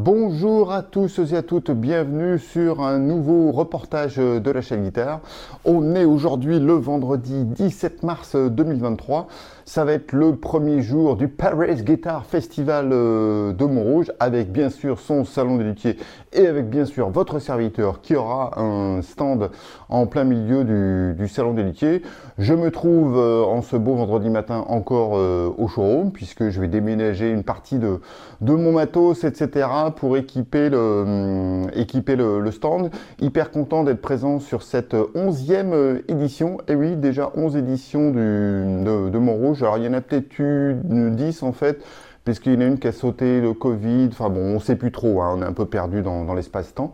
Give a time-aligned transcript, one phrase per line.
[0.00, 5.18] Bonjour à tous et à toutes, bienvenue sur un nouveau reportage de la chaîne guitare.
[5.64, 9.26] On est aujourd'hui le vendredi 17 mars 2023.
[9.64, 14.70] Ça va être le premier jour du Paris Guitar Festival euh, de Montrouge avec bien
[14.70, 15.96] sûr son salon des luthiers
[16.32, 19.50] et avec bien sûr votre serviteur qui aura un stand
[19.90, 22.02] en plein milieu du, salon des luthiers.
[22.38, 26.60] Je me trouve euh, en ce beau vendredi matin encore euh, au showroom puisque je
[26.60, 28.00] vais déménager une partie de,
[28.40, 32.90] de mon matos etc pour équiper le, équiper le, stand.
[33.20, 36.58] Hyper content d'être présent sur cette onzième édition.
[36.68, 40.76] Et oui déjà 11 éditions de, de Montrouge alors il y en a peut-être eu
[40.84, 41.82] 10 en fait,
[42.24, 44.08] puisqu'il y en a une qui a sauté le Covid.
[44.12, 46.92] Enfin bon, on ne sait plus trop, hein, on est un peu perdu dans, l'espace-temps.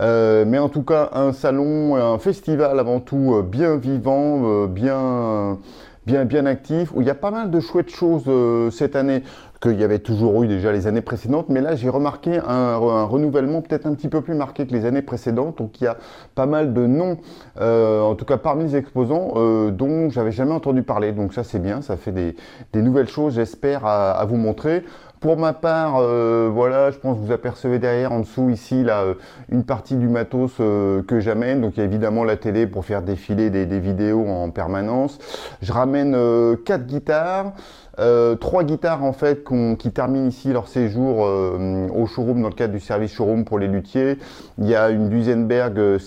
[0.00, 4.66] Euh, mais en tout cas, un salon, un festival avant tout euh, bien vivant, euh,
[4.66, 5.58] bien
[6.06, 8.24] bien, bien actif, où il y a pas mal de chouettes choses
[8.72, 9.22] cette année
[9.60, 13.60] qu'il y avait toujours eu déjà les années précédentes, mais là j'ai remarqué un, renouvellement
[13.60, 15.96] peut-être un petit peu plus marqué que les années précédentes, donc il y a
[16.34, 17.18] pas mal de noms,
[17.60, 21.42] euh, en tout cas parmi les exposants, euh, dont j'avais jamais entendu parler, donc ça
[21.42, 22.34] c'est bien, ça fait des,
[22.74, 24.84] nouvelles choses j'espère à, vous montrer.
[25.20, 29.04] Pour ma part, euh, voilà, je pense que vous apercevez derrière, en dessous ici, là,
[29.48, 31.60] une partie du matos que j'amène.
[31.60, 35.18] Donc il y a évidemment la télé pour faire défiler des, vidéos en permanence.
[35.62, 36.16] Je ramène
[36.64, 37.52] quatre guitares.
[38.00, 39.44] Euh, trois guitares en fait
[39.78, 43.58] qui terminent ici leur séjour euh, au showroom dans le cadre du service showroom pour
[43.58, 44.18] les luthiers.
[44.58, 45.98] Il y a une Duesenberg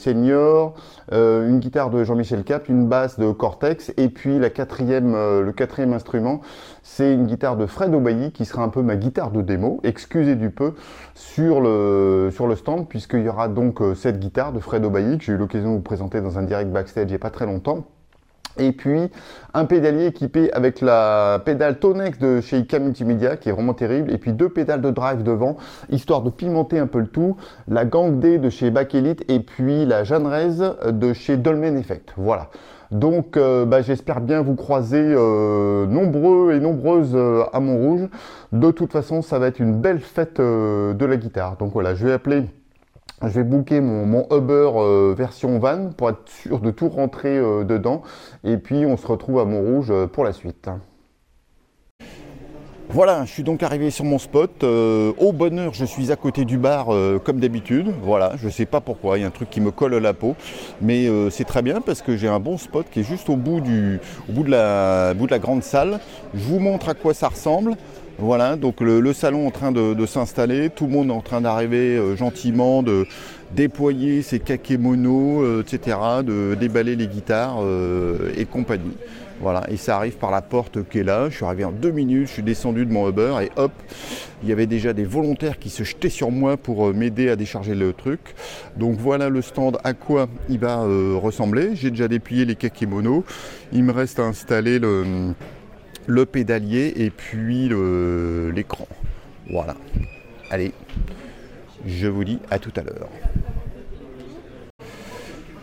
[1.12, 5.52] euh, une guitare de Jean-Michel Cap, une basse de Cortex et puis la quatrième, le
[5.52, 6.42] quatrième instrument,
[6.84, 10.36] c'est une guitare de Fred Obayi qui sera un peu ma guitare de démo, excusez
[10.36, 10.74] du peu,
[11.16, 15.24] sur le, sur le stand puisqu'il y aura donc cette guitare de Fred Obayi que
[15.24, 17.46] j'ai eu l'occasion de vous présenter dans un direct backstage il n'y a pas très
[17.46, 17.86] longtemps.
[18.58, 19.10] Et puis
[19.54, 24.12] un pédalier équipé avec la pédale Tonex de chez IK Multimedia qui est vraiment terrible.
[24.12, 25.58] Et puis deux pédales de drive devant,
[25.90, 27.38] histoire de pimenter un peu le tout.
[27.68, 30.30] La Gang D de chez Elite et puis la Jeanne
[30.92, 32.14] de chez Dolmen Effect.
[32.18, 32.50] Voilà.
[32.92, 38.10] Donc euh, bah, j'espère bien vous croiser euh, nombreux et nombreuses euh, à Montrouge.
[38.52, 41.56] De toute façon, ça va être une belle fête de la guitare.
[41.58, 42.44] Donc voilà, je vais appeler
[43.24, 47.64] je vais booker mon, Uber euh, version van pour être sûr de tout rentrer euh,
[47.64, 48.02] dedans.
[48.44, 50.70] Et puis on se retrouve à Montrouge euh, pour la suite.
[52.90, 54.66] Voilà, je suis donc arrivé sur mon spot.
[54.66, 56.88] au bonheur, je suis à côté du bar
[57.24, 57.88] comme d'habitude.
[58.04, 60.14] Voilà, je ne sais pas pourquoi, il y a un truc qui me colle la
[60.14, 60.36] peau.
[60.82, 63.62] Mais c'est très bien parce que j'ai un bon spot qui est juste au bout,
[63.62, 66.02] du, bout, de la, bout de la grande salle.
[66.34, 67.78] Je vous montre à quoi ça ressemble.
[68.22, 72.16] Voilà, donc le, salon en train de, s'installer, tout le monde en train d'arriver euh,
[72.16, 73.08] gentiment, de
[73.56, 78.96] déployer ses kakémonos, euh, etc., de déballer les guitares euh, et compagnie.
[79.42, 81.32] Voilà, et ça arrive par la porte qui est là.
[81.32, 83.72] Je suis arrivé en deux minutes, je suis descendu de mon Uber et hop,
[84.44, 87.74] il y avait déjà des volontaires qui se jetaient sur moi pour m'aider à décharger
[87.74, 88.20] le truc.
[88.78, 91.72] Donc voilà le stand à quoi il va ressembler.
[91.74, 93.24] J'ai déjà déplié les kakémonos.
[93.74, 95.34] Il me reste à installer le
[96.08, 97.70] le pédalier et puis
[98.54, 98.88] l'écran.
[99.50, 99.76] Voilà.
[100.50, 100.74] Allez,
[101.86, 103.10] je vous dis à tout à l'heure.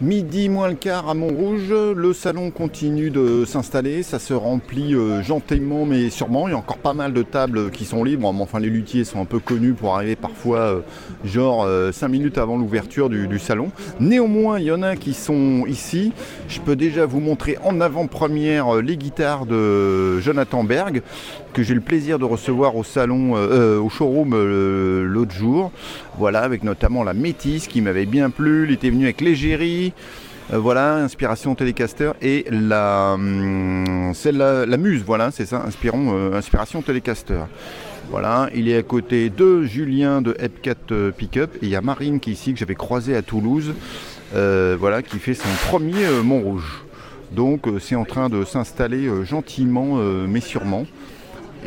[0.00, 5.25] Midi moins le quart à Montrouge, le salon continue de s'installer, ça se remplit euh,
[5.25, 6.47] gentiment mais sûrement.
[6.47, 8.28] Il y a encore pas mal de tables qui sont libres.
[8.28, 10.81] enfin, les luthiers sont un peu connus pour arriver parfois euh,
[11.25, 13.72] genre 5 euh, minutes avant l'ouverture du, salon.
[13.98, 16.12] Néanmoins, il y en a qui sont ici.
[16.47, 21.03] Je peux déjà vous montrer en avant-première les guitares de Jonathan Berg
[21.53, 24.34] que j'ai le plaisir de recevoir au salon, au showroom
[25.04, 25.72] l'autre jour.
[26.19, 28.66] Voilà, avec notamment la Métis qui m'avait bien plu.
[28.69, 29.92] Il était venu avec l'égérie.
[30.53, 37.42] Euh, voilà, inspiration Telecaster et la, hum, la, muse, voilà, c'est ça, euh, inspiration Telecaster.
[38.10, 41.82] Voilà, il est à côté de Julien de Epcat euh, Pickup et il y a
[41.82, 43.75] Marine qui est ici que j'avais croisé à Toulouse,
[44.32, 46.84] voilà, qui fait son premier Montrouge.
[47.32, 50.87] Donc c'est en train de s'installer gentiment mais sûrement.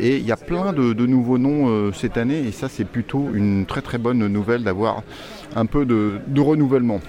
[0.00, 3.66] Et il y a plein de, nouveaux noms cette année et ça c'est plutôt une
[3.66, 5.02] très très bonne nouvelle d'avoir
[5.54, 7.00] un peu de renouvellement.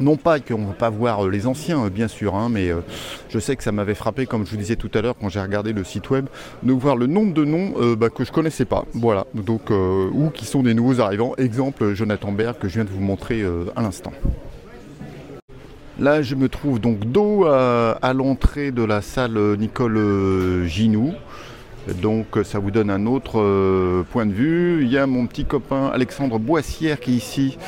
[0.00, 2.70] Non pas qu'on ne va pas voir euh, les anciens, euh, bien sûr, hein, mais
[2.70, 2.80] euh,
[3.28, 5.40] je sais que ça m'avait frappé, comme je vous disais tout à l'heure, quand j'ai
[5.40, 6.26] regardé le site web,
[6.64, 8.84] de voir le nombre de noms bah, que je ne connaissais pas.
[8.92, 11.34] Voilà, donc, ou qui sont des nouveaux arrivants.
[11.38, 13.44] Exemple, Jonathan Berg, que je viens de vous montrer
[13.76, 14.12] à l'instant.
[15.98, 21.14] Là, je me trouve donc dos à, l'entrée de la salle Nicole Ginou.
[22.00, 24.82] Donc ça vous donne un autre point de vue.
[24.82, 27.58] Il y a mon petit copain Alexandre Boissière qui est ici,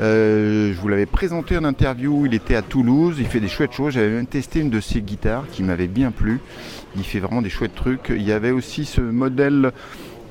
[0.00, 3.72] euh, je vous l'avais présenté en interview, il était à Toulouse, il fait des chouettes
[3.72, 3.94] choses.
[3.94, 6.40] J'avais même testé une de ses guitares qui m'avait bien plu.
[6.96, 8.10] Il fait vraiment des chouettes trucs.
[8.10, 9.72] Il y avait aussi ce modèle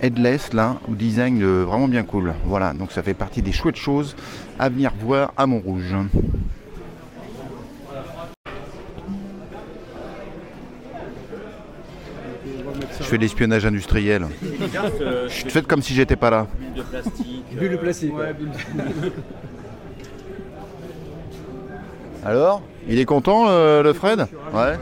[0.01, 2.33] headless là, au design euh, vraiment bien cool.
[2.45, 4.15] Voilà, donc ça fait partie des chouettes choses
[4.59, 5.95] à venir voir à Montrouge.
[13.05, 14.25] Je fais de l'espionnage industriel.
[14.41, 16.47] Je fais comme si j'étais pas là.
[17.55, 18.11] Bulle de plastique.
[22.25, 24.25] Alors, il est content euh, le Fred?
[24.51, 24.73] Ouais.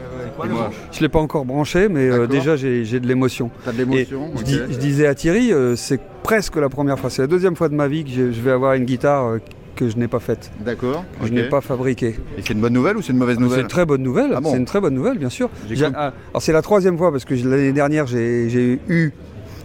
[0.90, 3.50] Je ne l'ai pas encore branché, mais euh, déjà j'ai de l'émotion.
[3.62, 4.44] T'as de l'émotion je, ok.
[4.44, 7.68] dis- je disais à Thierry, euh, c'est presque la première fois, c'est la deuxième fois
[7.68, 9.38] de ma vie que je, je vais avoir une guitare euh,
[9.74, 11.04] que je n'ai pas faite, D'accord.
[11.20, 12.16] que je n'ai pas fabriquée.
[12.38, 14.32] Et c'est une bonne nouvelle ou c'est une mauvaise C'est nouvelle une très bonne nouvelle,
[14.36, 15.50] Ah bon c'est une très bonne nouvelle, bien sûr.
[15.70, 19.12] J'ai alors c'est la troisième fois parce que l'année dernière j'ai j'ai eu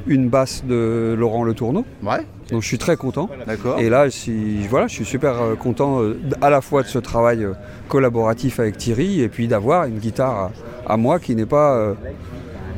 [0.07, 3.29] une basse de Laurent Le Tourneau, Ouais, donc je suis très content.
[3.45, 3.79] d'accord.
[3.79, 6.87] Et là, je suis, voilà, je suis super euh, content euh, à la fois de
[6.87, 7.51] ce travail euh,
[7.89, 10.51] collaboratif avec Thierry et puis d'avoir une guitare
[10.87, 11.93] à, à moi qui n'est pas euh,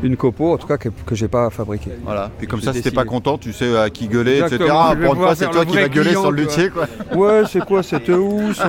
[0.03, 1.91] une copo, en tout cas que, que j'ai pas fabriquée.
[2.03, 2.31] Voilà.
[2.37, 4.53] Puis comme ça, si t'es pas content, tu sais à qui gueuler, etc.
[4.55, 6.87] Exactement, Pour une fois, c'est toi qui vas gueuler sur le luthier, quoi.
[7.15, 8.61] Ouais, c'est quoi cette housse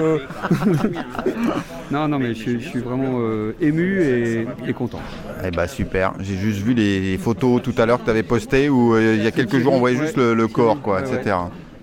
[1.91, 5.01] Non, non, mais je, suis- je suis vraiment euh, ému et, et content.
[5.45, 6.13] Eh bah super.
[6.21, 9.23] J'ai juste vu les photos tout à l'heure que tu avais postées où euh, il
[9.23, 11.37] y a quelques jours on voyait juste le, le corps, quoi, Ouais, etc.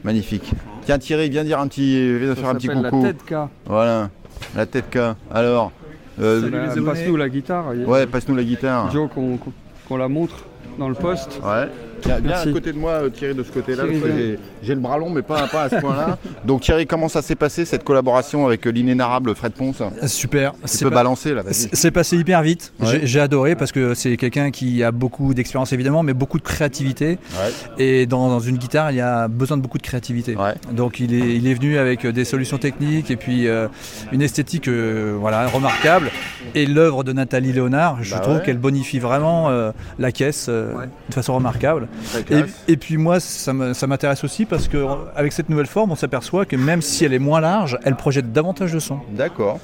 [0.04, 0.52] Magnifique.
[0.86, 3.04] Tiens Thierry, viens dire un petit, viens faire un petit coucou.
[3.04, 3.34] La tête K.
[3.68, 4.10] Voilà.
[4.56, 4.98] La tête K.
[5.32, 5.72] Alors.
[6.20, 7.74] Euh, Passe-nous la guitare.
[7.88, 8.92] ouais, passe-nous la guitare.
[8.92, 9.10] Joe,
[9.88, 10.46] qu'on la montre
[10.78, 11.40] dans le poste.
[11.44, 11.68] Ouais.
[12.06, 12.54] Viens, viens à Merci.
[12.54, 13.84] côté de moi, euh, Thierry, de ce côté-là.
[13.86, 16.18] Parce que j'ai- J'ai le bras long, mais pas, pas à ce point-là.
[16.46, 19.82] Donc Thierry, comment ça s'est passé cette collaboration avec euh, l'inénarrable Fred Ponce?
[20.08, 20.52] Super.
[20.54, 21.54] Tu C'est peux pas- balancer là, vas-y.
[21.54, 22.74] c'est c'est passé hyper vite.
[22.80, 22.88] Ouais.
[22.92, 26.44] J'ai- J'ai adoré parce que c'est quelqu'un qui a beaucoup d'expérience évidemment, mais beaucoup de
[26.44, 27.18] créativité.
[27.78, 30.36] Et dans, dans une guitare, il y a besoin de beaucoup de créativité.
[30.36, 30.54] Ouais.
[30.72, 33.68] Donc il est, il est venu avec des solutions techniques et puis euh,
[34.12, 36.10] une esthétique euh, voilà, remarquable.
[36.56, 38.42] Et l'œuvre de Nathalie Léonard, je Bah trouve ouais.
[38.44, 40.74] qu'elle bonifie vraiment euh, la caisse euh,
[41.10, 41.88] de façon remarquable.
[42.68, 46.82] Et, puis moi, ça m'intéresse aussi parce qu'avec cette nouvelle forme, on s'aperçoit que même
[46.82, 49.00] si elle est moins large, elle projette davantage de son.
[49.12, 49.60] D'accord.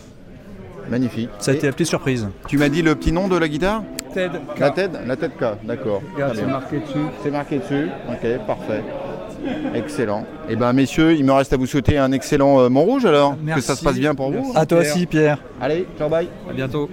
[0.90, 1.30] Magnifique.
[1.40, 2.28] Ça a Et été la petite surprise.
[2.48, 3.84] Tu m'as dit le petit nom de la guitare
[4.14, 6.02] Ted La tête La tête K, d'accord.
[6.16, 6.48] C'est bien.
[6.48, 7.06] marqué dessus.
[7.24, 7.88] C'est marqué dessus.
[8.08, 8.84] Ok, parfait.
[9.74, 10.26] Excellent.
[10.50, 13.36] Et ben messieurs, il me reste à vous souhaiter un excellent euh, Montrouge alors.
[13.44, 13.62] Merci.
[13.62, 14.54] Que ça se passe bien pour vous.
[14.56, 14.94] À toi Pierre.
[14.96, 15.38] aussi, Pierre.
[15.62, 16.28] Allez, ciao bye.
[16.50, 16.90] À bientôt.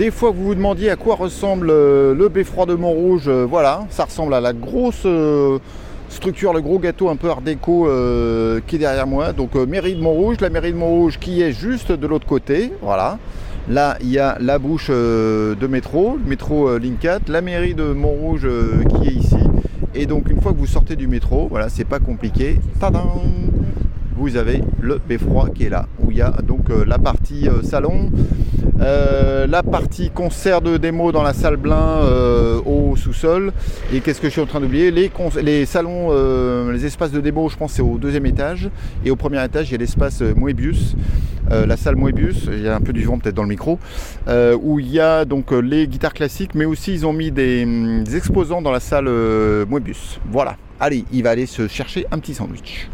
[0.00, 3.44] Des fois que vous vous demandiez à quoi ressemble euh, le beffroi de Montrouge, euh,
[3.44, 5.58] voilà, ça ressemble à la grosse euh,
[6.08, 7.86] structure, le gros gâteau un peu art déco
[8.66, 9.34] qui est derrière moi.
[9.34, 13.18] Donc mairie de Montrouge, la mairie de Montrouge qui est juste de l'autre côté, voilà.
[13.68, 18.48] Là, il y a la bouche de métro, métro Ligne 4, la mairie de Montrouge
[18.88, 19.36] qui est ici.
[19.94, 22.58] Et donc une fois que vous sortez du métro, voilà, c'est pas compliqué.
[22.80, 23.20] Tadam
[24.20, 27.48] vous avez le beffroi qui est là, où il y a donc euh, la partie
[27.48, 28.10] euh, salon,
[28.82, 32.00] euh, la partie concert de démo dans la salle Blin
[32.66, 33.52] au sous-sol.
[33.94, 34.90] Et qu'est-ce que je suis en train d'oublier?
[34.90, 38.68] Les, salons, les espaces de démo, je pense c'est au deuxième étage.
[39.06, 40.96] Et au premier étage, il y a l'espace Moebius,
[41.50, 42.48] la salle Moebius.
[42.52, 43.78] Il y a un peu du vent peut-être dans le micro,
[44.62, 47.66] où il y a donc les guitares classiques, mais aussi ils ont mis des,
[48.14, 49.08] exposants dans la salle
[49.68, 50.20] Moebius.
[50.30, 50.56] Voilà.
[50.78, 52.88] Allez, il va aller se chercher un petit sandwich.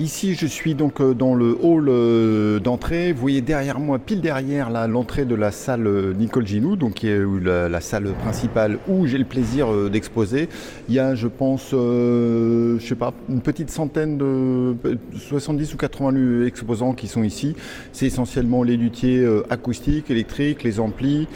[0.00, 3.12] Ici, je suis donc euh, dans le hall euh, d'entrée.
[3.12, 7.08] Vous voyez derrière moi, pile derrière l'entrée de la salle euh, Nicole Ginou, donc qui
[7.08, 10.48] est la, salle principale où j'ai le plaisir d'exposer.
[10.88, 14.74] Il y a, je pense, je sais pas, une petite centaine de
[15.18, 17.54] 70 ou 80 lu- exposants qui sont ici.
[17.92, 21.28] C'est essentiellement les luthiers acoustiques, électriques, les amplis.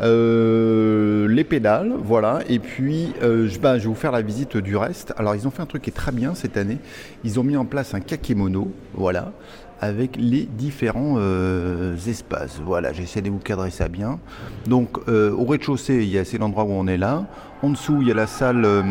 [0.00, 5.12] les pédales, voilà, et puis je, bah, je vais vous faire la visite du reste.
[5.16, 6.78] Alors ils ont fait un truc qui est très bien cette année,
[7.24, 9.32] ils ont mis en place un kakémono, voilà,
[9.80, 12.60] avec les différents euh, espaces.
[12.64, 14.18] Voilà, j'essaie de vous cadrer ça bien.
[14.66, 17.26] Donc euh, au rez-de-chaussée, c'est l'endroit où on est là.
[17.62, 18.82] En dessous, il y a la salle euh,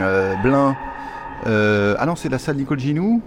[0.00, 0.76] euh, Blin.
[1.46, 3.22] Ah non, c'est la salle Nicole Ginou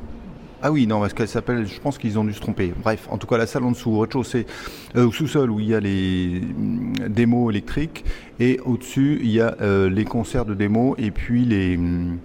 [0.62, 2.74] ah oui, non, parce qu'elle s'appelle, je pense qu'ils ont dû se tromper.
[2.84, 4.46] Bref, en tout cas, la salle en dessous, au rez-de-chaussée,
[4.94, 8.04] au sous-sol, où il y a les hum, démos électriques,
[8.42, 9.56] et au-dessus, il y a
[9.88, 12.18] les concerts de démos, et puis les, hum,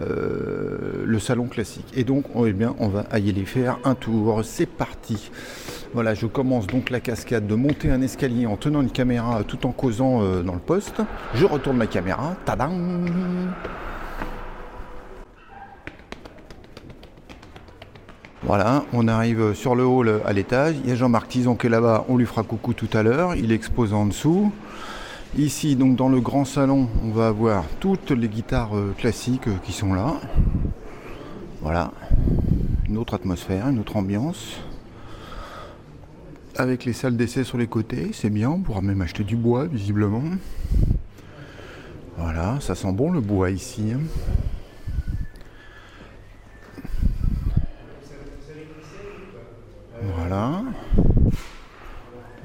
[0.00, 1.86] euh, le salon classique.
[1.94, 4.40] Et donc, oh, eh bien, on va aller faire un tour.
[4.44, 5.30] C'est parti.
[5.92, 9.66] Voilà, je commence donc la cascade de monter un escalier en tenant une caméra tout
[9.66, 11.00] en causant euh, dans le poste.
[11.34, 12.34] Je retourne la caméra.
[12.44, 13.52] Tadam
[18.42, 20.74] Voilà, on arrive sur le hall à l'étage.
[20.84, 23.34] Il y a Jean-Marc Tison qui est là-bas, on lui fera coucou tout à l'heure.
[23.36, 24.52] Il expose en dessous.
[25.36, 29.56] Ici, donc dans le grand salon, on va avoir toutes les guitares euh, classiques euh,
[29.64, 30.20] qui sont là.
[31.60, 31.90] Voilà,
[32.88, 34.60] une autre atmosphère, une autre ambiance.
[36.56, 39.66] Avec les salles d'essai sur les côtés, c'est bien, on pourra même acheter du bois
[39.66, 40.22] visiblement.
[42.16, 43.92] Voilà, ça sent bon le bois ici.
[43.92, 44.00] hein.
[50.16, 50.62] Voilà.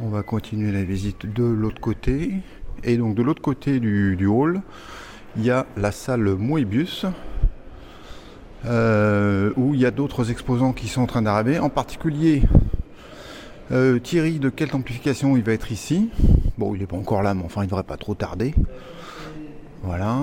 [0.02, 2.34] On va continuer la visite de l'autre côté.
[2.84, 4.62] Et donc de l'autre côté du, hall,
[5.38, 7.06] il y a la salle Moebius,
[8.66, 11.60] euh, où il y a d'autres exposants qui sont en train d'arriver.
[11.60, 12.44] En particulier,
[13.72, 16.10] euh, Thierry de Kelt Amplification, il va être ici?
[16.58, 18.54] Bon, il n'est pas encore là, mais enfin, il ne devrait pas trop tarder.
[19.84, 20.18] Voilà.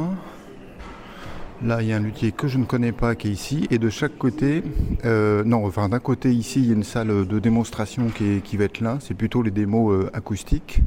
[1.64, 3.66] Là, il y a un luthier que je ne connais pas qui est ici.
[3.70, 4.62] Et de chaque côté,
[5.06, 8.64] euh, non, enfin d'un côté ici, il y a une salle de démonstration qui, va
[8.64, 8.98] être là.
[9.00, 10.82] C'est plutôt les démos acoustiques.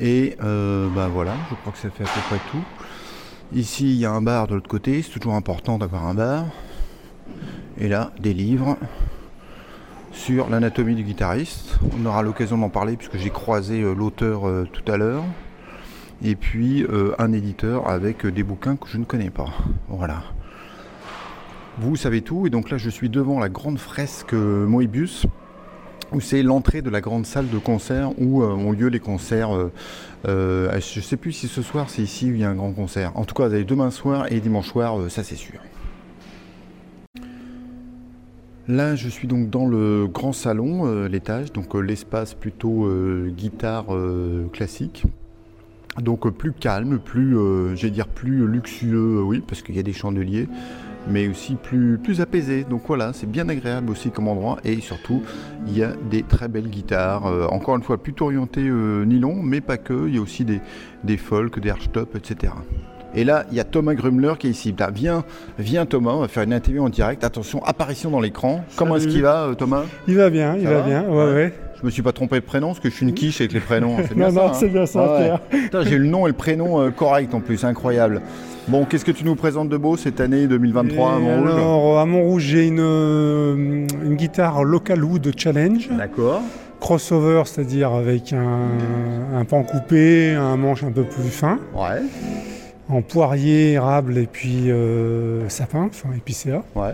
[0.00, 2.64] Et euh, ben voilà, je crois que ça fait à peu près tout.
[3.52, 5.02] Ici, il y a un bar de l'autre côté.
[5.02, 6.46] C'est toujours important d'avoir un bar.
[7.78, 8.76] Et là, des livres
[10.12, 11.78] sur l'anatomie du guitariste.
[11.98, 15.24] On aura l'occasion d'en parler puisque j'ai croisé euh, l'auteur euh, tout à l'heure
[16.22, 19.48] et puis euh, un éditeur avec des bouquins que je ne connais pas.
[19.88, 20.22] Voilà.
[21.78, 25.26] Vous savez tout, et donc là je suis devant la grande fresque Moebius,
[26.12, 29.54] où c'est l'entrée de la grande salle de concert où euh, ont lieu les concerts.
[29.56, 29.72] euh,
[30.26, 32.54] euh, je ne sais plus si ce soir c'est ici où il y a un
[32.54, 33.12] grand concert.
[33.16, 35.60] En tout cas, vous avez demain soir et dimanche soir, ça c'est sûr.
[38.68, 42.88] Là, je suis donc dans le grand salon, l'étage, donc l'espace plutôt
[43.30, 43.86] guitare
[44.52, 45.04] classique.
[45.98, 49.92] Donc plus calme, plus, euh, j'allais dire plus luxueux, oui, parce qu'il y a des
[49.92, 50.48] chandeliers,
[51.08, 52.64] mais aussi plus, plus apaisé.
[52.68, 55.22] Donc voilà, c'est bien agréable aussi comme endroit, et surtout,
[55.66, 57.26] il y a des très belles guitares.
[57.26, 60.06] euh, encore une fois, plutôt orientées euh, nylon, mais pas que.
[60.08, 60.60] Il y a aussi des,
[61.04, 62.52] des folk, des archtop, etc.
[63.12, 64.72] Et là, il y a Thomas Grumler qui est ici.
[64.78, 65.24] Là, viens,
[65.58, 67.24] viens Thomas, on va faire une interview en direct.
[67.24, 68.64] Attention, apparition dans l'écran.
[68.76, 69.82] Comment est-ce qu'il va, euh, Thomas?
[70.06, 70.82] Il va bien, il va, va?
[70.82, 71.34] bien, ouais, Ouais.
[71.34, 71.54] ouais.
[71.80, 73.60] Je me suis pas trompé de prénom, parce que je suis une quiche avec les
[73.60, 73.96] prénoms.
[74.06, 75.18] C'est bien Non, ça, non, hein c'est bien ça, Ah
[75.52, 75.68] ouais.
[75.70, 75.82] Pierre.
[75.84, 78.20] J'ai le nom et le prénom euh, correct en plus, incroyable.
[78.68, 82.04] Bon, qu'est-ce que tu nous présentes de beau cette année 2023 à Montrouge alors, à
[82.06, 86.42] Montrouge, j'ai une, euh, une guitare Local Wood Challenge, D'accord.
[86.80, 88.68] crossover, c'est-à-dire avec un,
[89.34, 92.02] un pan coupé, un manche un peu plus fin, Ouais,
[92.90, 96.62] en poirier, érable et puis euh, sapin, enfin épicéa.
[96.74, 96.92] ouais.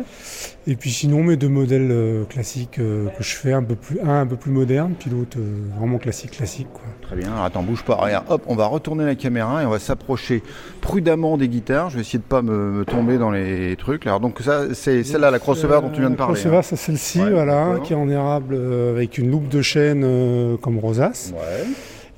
[0.68, 4.00] Et puis sinon, mes deux modèles euh, classiques euh, que je fais, un peu plus,
[4.00, 5.38] un un peu plus moderne, puis l'autre
[5.78, 6.66] vraiment classique, classique.
[6.72, 6.82] Quoi.
[7.02, 7.32] Très bien.
[7.32, 8.00] Alors, attends, bouge pas.
[8.28, 10.42] Hop, on va retourner la caméra et on va s'approcher
[10.80, 11.90] prudemment des guitares.
[11.90, 14.06] Je vais essayer de pas me, me tomber dans les trucs.
[14.08, 16.34] Alors, donc ça, c'est celle-là, la crossover dont tu viens de parler.
[16.34, 16.62] Crossover, hein.
[16.62, 18.58] c'est celle-ci, Ouais, voilà, qui est en érable
[18.90, 21.32] avec une loupe de chêne comme rosace.
[21.32, 21.64] Ouais.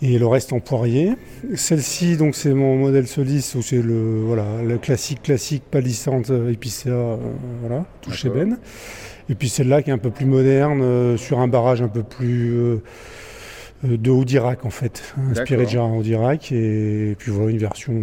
[0.00, 1.14] Et le reste en poirier.
[1.54, 6.52] Celle-ci, donc c'est mon modèle Solis où c'est le voilà le classique classique palissante euh,
[6.52, 7.16] épicéa, euh,
[7.60, 8.42] voilà touche D'accord.
[8.42, 8.58] ébène.
[9.30, 12.02] Et puis celle-là qui est un peu plus moderne euh, sur un barrage un peu
[12.02, 12.82] plus euh,
[13.84, 15.68] euh, de Audirac en fait, inspiré de D'accord.
[15.70, 17.94] Gérard Audirac et, puis voilà une version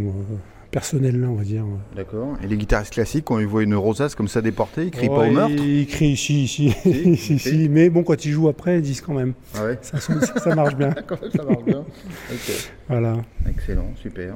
[0.75, 1.63] euh, personnelle là, on va dire.
[1.95, 2.35] D'accord.
[2.43, 5.27] Et les guitaristes classiques, quand ils voient une rosace comme ça déportée, ils crient pas
[5.27, 5.55] au meurtre?
[5.57, 7.33] Il crie ici, ici, Si, ici, si.
[7.35, 7.69] ici.
[7.71, 9.33] mais bon quand ils jouent après ils disent quand même.
[9.55, 10.91] Ah ouais Ça, marche bien.
[11.07, 11.83] Quand même, ça marche bien.
[12.89, 13.17] Voilà.
[13.49, 14.35] Excellent, super.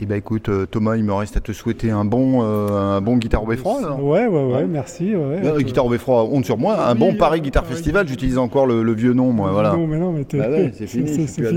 [0.00, 3.00] Et bah écoute, euh, Thomas, il me reste à te souhaiter un bon, euh, un
[3.00, 3.78] bon guitare au beffroi.
[3.78, 4.04] alors.
[4.04, 4.66] Ouais, ouais, ouais, Ouais.
[4.66, 5.16] merci.
[5.16, 5.40] Ouais.
[5.44, 6.86] Euh, guitare au beffroi, honte sur moi.
[6.88, 9.50] Un Oui, bon Paris euh, Guitar Paris Festival, j'utilise encore le, le vieux nom, moi,
[9.50, 9.72] voilà.
[9.72, 11.48] Non, mais non, mais t'es- Bah ouais, c'est fini, c'est plus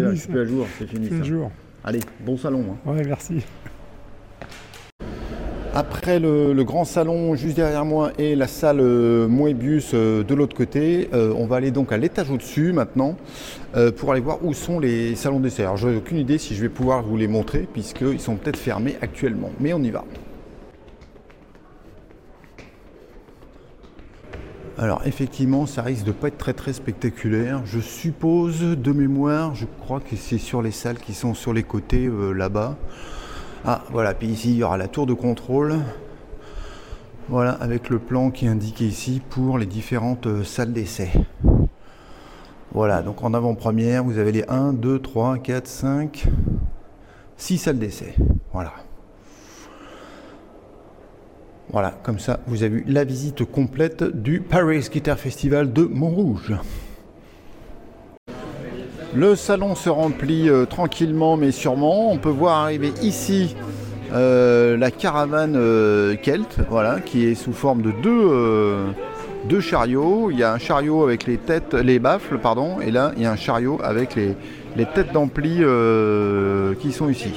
[0.41, 1.24] à- jour, c'est fini ça.
[1.24, 1.51] jour.
[1.83, 2.65] Allez, bon salon.
[2.88, 2.91] hein.
[2.91, 3.43] Ouais, merci.
[5.74, 10.56] Après le, grand salon juste derrière moi et la salle euh, Moebius euh, de l'autre
[10.56, 13.16] côté, euh, on va aller donc à l'étage au-dessus maintenant
[13.78, 15.63] euh, pour aller voir où sont les salons d'essai.
[15.63, 18.98] Alors j'ai aucune idée si je vais pouvoir vous les montrer puisqu'ils sont peut-être fermés
[19.01, 20.04] actuellement, mais on y va.
[24.78, 27.62] Alors effectivement, ça risque de pas être très très spectaculaire.
[27.63, 31.63] Je suppose de mémoire, je crois que c'est sur les salles qui sont sur les
[31.63, 32.75] côtés là-bas.
[33.63, 35.75] Ah voilà, puis ici il y aura la tour de contrôle.
[37.30, 41.12] Voilà, avec le plan qui est indiqué ici pour les différentes euh, salles d'essai.
[42.74, 46.25] Voilà, donc en avant-première, vous avez les 1, 2, 3, 4, 5,
[47.38, 48.15] 6 salles d'essai.
[48.51, 48.74] Voilà.
[51.70, 56.53] Voilà, comme ça, vous avez eu la visite complète du Paris Guitar Festival de Montrouge.
[59.13, 62.12] Le salon se remplit euh, tranquillement mais sûrement.
[62.12, 63.58] On peut voir arriver ici
[64.13, 70.32] euh, la caravane euh, Kelt, voilà, qui est sous forme de deux, chariots.
[70.32, 73.25] Il y a un chariot avec les têtes, les baffles, pardon, et là il y
[73.25, 74.36] a un chariot avec les,
[74.86, 75.62] têtes d'ampli
[76.80, 77.34] qui sont ici.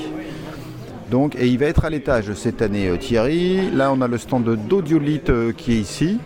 [1.10, 3.70] Donc, et il va être à l'étage cette année Thierry.
[3.72, 6.18] Là on a le stand d'Audiolite qui est ici.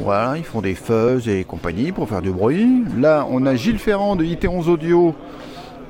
[0.00, 2.84] Voilà, ils font des fuzz et compagnie pour faire du bruit.
[2.96, 5.14] Là on a Gilles Ferrand de IT11 Audio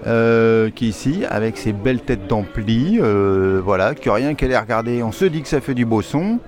[0.07, 2.99] euh, qui est ici avec ses belles têtes d'ampli.
[3.00, 6.03] euh, voilà, que rien qu'à les regarder, on se dit que ça fait du beau
[6.03, 6.38] son.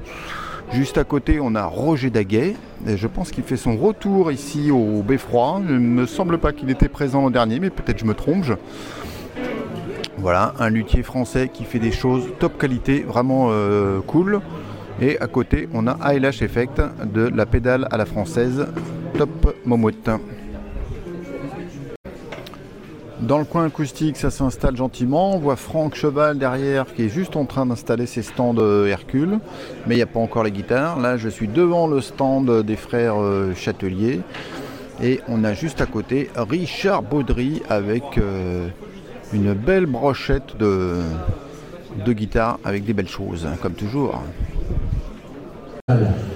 [0.72, 2.54] Juste à côté, on a Roger Daguet.
[2.86, 5.60] Et je pense qu'il fait son retour ici au Beffroi.
[5.66, 8.46] Il ne me semble pas qu'il était présent l'an dernier, mais peut-être je me trompe.
[10.16, 14.40] Voilà, un luthier français qui fait des choses top qualité, vraiment euh, cool.
[15.00, 16.80] Et à côté, on a ALH Effect
[17.12, 18.66] de la pédale à la française,
[19.16, 20.10] top momote.
[23.20, 25.34] Dans le coin acoustique, ça s'installe gentiment.
[25.34, 29.40] On voit Franck Cheval derrière qui est juste en train d'installer ses stands euh, Hercule.
[29.86, 30.98] Mais il n'y a pas encore les guitares.
[30.98, 34.20] Là, je suis devant le stand des frères euh, Châtelier.
[35.02, 38.68] Et on a juste à côté Richard Baudry avec euh,
[39.34, 41.02] une belle brochette de,
[42.08, 44.22] guitare avec des belles choses, hein, comme toujours.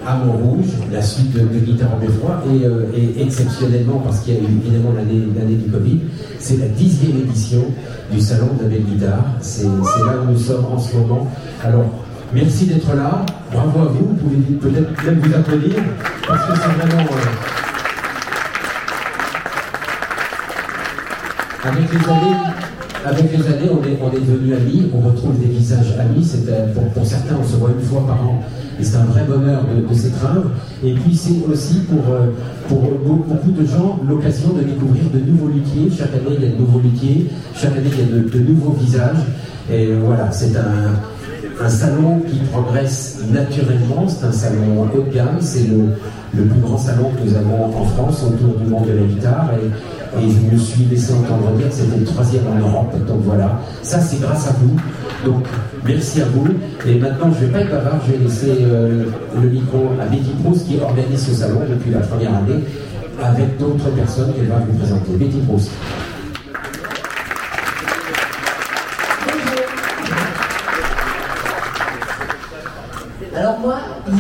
[0.07, 4.37] À Montrouge, la suite de, Guitare en Beffroi, et, euh, et exceptionnellement, parce qu'il y
[4.37, 6.01] a eu évidemment l'année du Covid,
[6.39, 7.65] c'est la dixième édition
[8.11, 9.25] du Salon de la Belle Guitare.
[9.41, 11.31] C'est là où nous sommes en ce moment.
[11.63, 11.87] Alors,
[12.33, 15.77] merci d'être là, bravo à vous, vous pouvez peut-être même vous applaudir,
[16.27, 17.03] parce que c'est vraiment...
[17.03, 17.65] euh,
[21.65, 22.37] avec les années,
[23.07, 26.31] avec les années, on est, on est devenus amis, on retrouve des visages amis.
[26.49, 28.43] Euh, pour certains, on se voit une fois par an,
[28.79, 30.51] et c'est un vrai bonheur de, de s'étreindre.
[30.85, 32.27] Et puis c'est aussi pour, euh,
[32.69, 35.91] pour be- beaucoup de gens l'occasion de découvrir de nouveaux luthiers.
[35.97, 38.39] Chaque année, il y a de nouveaux luthiers, chaque année, il y a de, de
[38.51, 39.25] nouveaux visages.
[39.73, 40.93] Et voilà, c'est un,
[41.61, 45.97] un salon qui progresse naturellement, c'est un salon haut de gamme, c'est le,
[46.37, 49.51] le plus grand salon que nous avons en France autour du monde de la guitare.
[49.63, 49.71] Et,
[50.17, 52.95] je me suis laissé entendre dire que c'était le troisième en Europe.
[53.09, 54.77] Donc voilà, ça c'est grâce à vous.
[55.29, 55.45] Donc
[55.85, 56.47] merci à vous.
[56.87, 59.07] Et maintenant, je ne vais pas être bavard, je vais laisser euh,
[59.43, 62.63] le micro à Betty Proust qui organise ce salon depuis la première année
[63.21, 65.17] avec d'autres personnes qu'elle va vous présenter.
[65.19, 65.71] Betty Proust.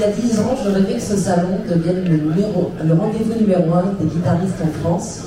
[0.04, 3.74] Y a 10 ans, je rêvais que ce salon devienne le, numéro- le rendez-vous numéro
[3.74, 5.20] un des guitaristes en France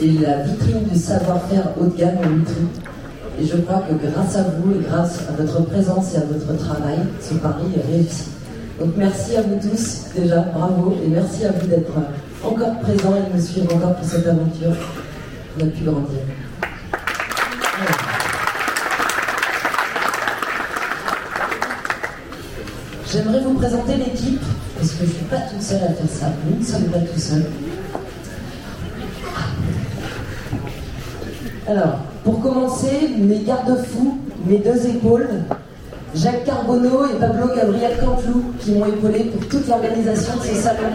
[0.00, 2.68] et la vitrine du savoir-faire haut de gamme en lutherie.
[3.40, 6.56] Et je crois que grâce à vous et grâce à votre présence et à votre
[6.58, 8.24] travail, ce pari est réussi.
[8.80, 11.92] Donc merci à vous tous déjà, bravo, et merci à vous d'être
[12.44, 14.72] encore présents et de me suivre encore pour cette aventure.
[15.58, 16.20] On a pu grandir.
[17.78, 17.96] Voilà.
[23.16, 24.42] J'aimerais vous présenter l'équipe,
[24.76, 26.26] parce que je ne suis pas toute seule à faire ça.
[26.50, 27.46] Nous ne sommes pas tout seuls.
[31.66, 35.28] Alors, pour commencer, mes garde-fous, mes deux épaules,
[36.14, 40.90] Jacques Carbonneau et Pablo Gabriel Cantlou, qui m'ont épaulé pour toute l'organisation de ce salon.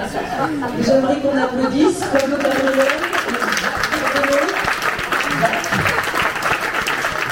[0.86, 3.32] J'aimerais qu'on applaudisse Pablo Gabriel et
[3.62, 4.48] Jacques Carbonneau.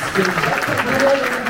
[0.10, 1.50] Parce que Jacques Carbonneau est-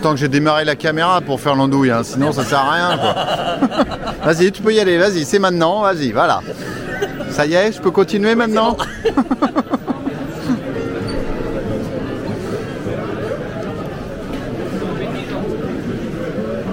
[0.00, 2.96] Attends que j'ai démarré la caméra pour faire l'andouille, hein, sinon ça sert à rien.
[2.96, 3.14] quoi.
[4.32, 6.40] vas-y, tu peux y aller, vas-y, c'est maintenant, vas-y, voilà.
[7.28, 8.78] Ça y est, je peux continuer maintenant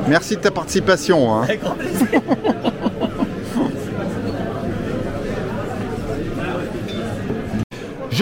[0.08, 1.42] Merci de ta participation.
[1.42, 1.48] hein.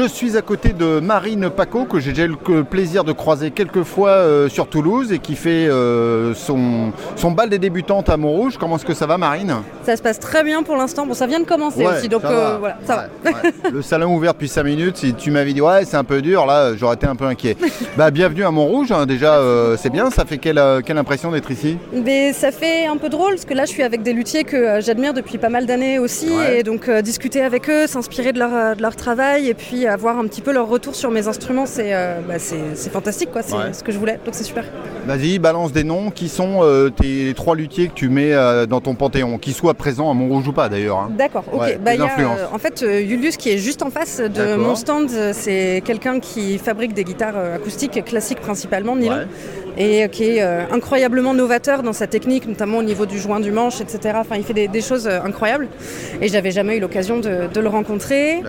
[0.05, 3.49] Je suis à côté de Marine Paco, que j'ai déjà eu le plaisir de croiser
[3.49, 8.15] quelques fois euh, sur Toulouse et qui fait euh, son, son bal des débutantes à
[8.15, 8.57] Montrouge.
[8.59, 9.55] Comment est-ce que ça va, Marine?
[9.83, 11.07] Ça se passe très bien pour l'instant.
[11.07, 12.57] Bon, ça vient de commencer Ouais, aussi, donc ça euh, va.
[12.59, 13.71] voilà, ça Ouais, ouais.
[13.71, 14.97] Le salon ouvert depuis 5 minutes.
[14.97, 17.57] Si tu m'avais dit ouais, c'est un peu dur, là, j'aurais été un peu inquiet.
[17.97, 18.91] bah, bienvenue à Montrouge.
[18.91, 20.11] hein, déjà, euh, c'est bien.
[20.11, 21.79] Ça fait quelle, euh, quelle impression d'être ici?
[21.91, 21.99] Va.
[22.05, 24.55] Mais ça fait un peu drôle parce que là, je suis avec des luthiers que
[24.55, 28.39] euh, j'admire depuis pas mal d'années aussi, et donc euh, discuter avec eux, s'inspirer de
[28.39, 31.27] leur, euh, de leur travail, et puis avoir un petit peu leur retour sur mes
[31.27, 32.35] instruments, c'est euh, bah,
[32.91, 33.41] fantastique, quoi.
[33.41, 33.73] C'est Ouais.
[33.73, 34.63] ce que je voulais, donc c'est super.
[35.07, 36.11] Vas-y, balance des noms.
[36.11, 39.73] Qui sont euh, tes trois luthiers que tu mets euh, dans ton panthéon Qui soient
[39.73, 40.99] présents à Montrouge ou pas, d'ailleurs.
[40.99, 41.09] hein.
[41.17, 41.59] D'accord, ok.
[41.61, 44.75] Ouais, Bah, y a, euh, en fait, Julius qui est juste en face de mon
[44.75, 49.15] stand, c'est quelqu'un qui fabrique des guitares acoustiques classiques principalement, nylon.
[49.17, 49.27] Ouais.
[49.77, 53.51] Et qui est euh, incroyablement novateur dans sa technique, notamment au niveau du joint du
[53.51, 54.15] manche, etc.
[54.19, 55.67] Enfin, il fait des, des choses euh, incroyables
[56.21, 58.41] et j'avais jamais eu l'occasion de, de le rencontrer.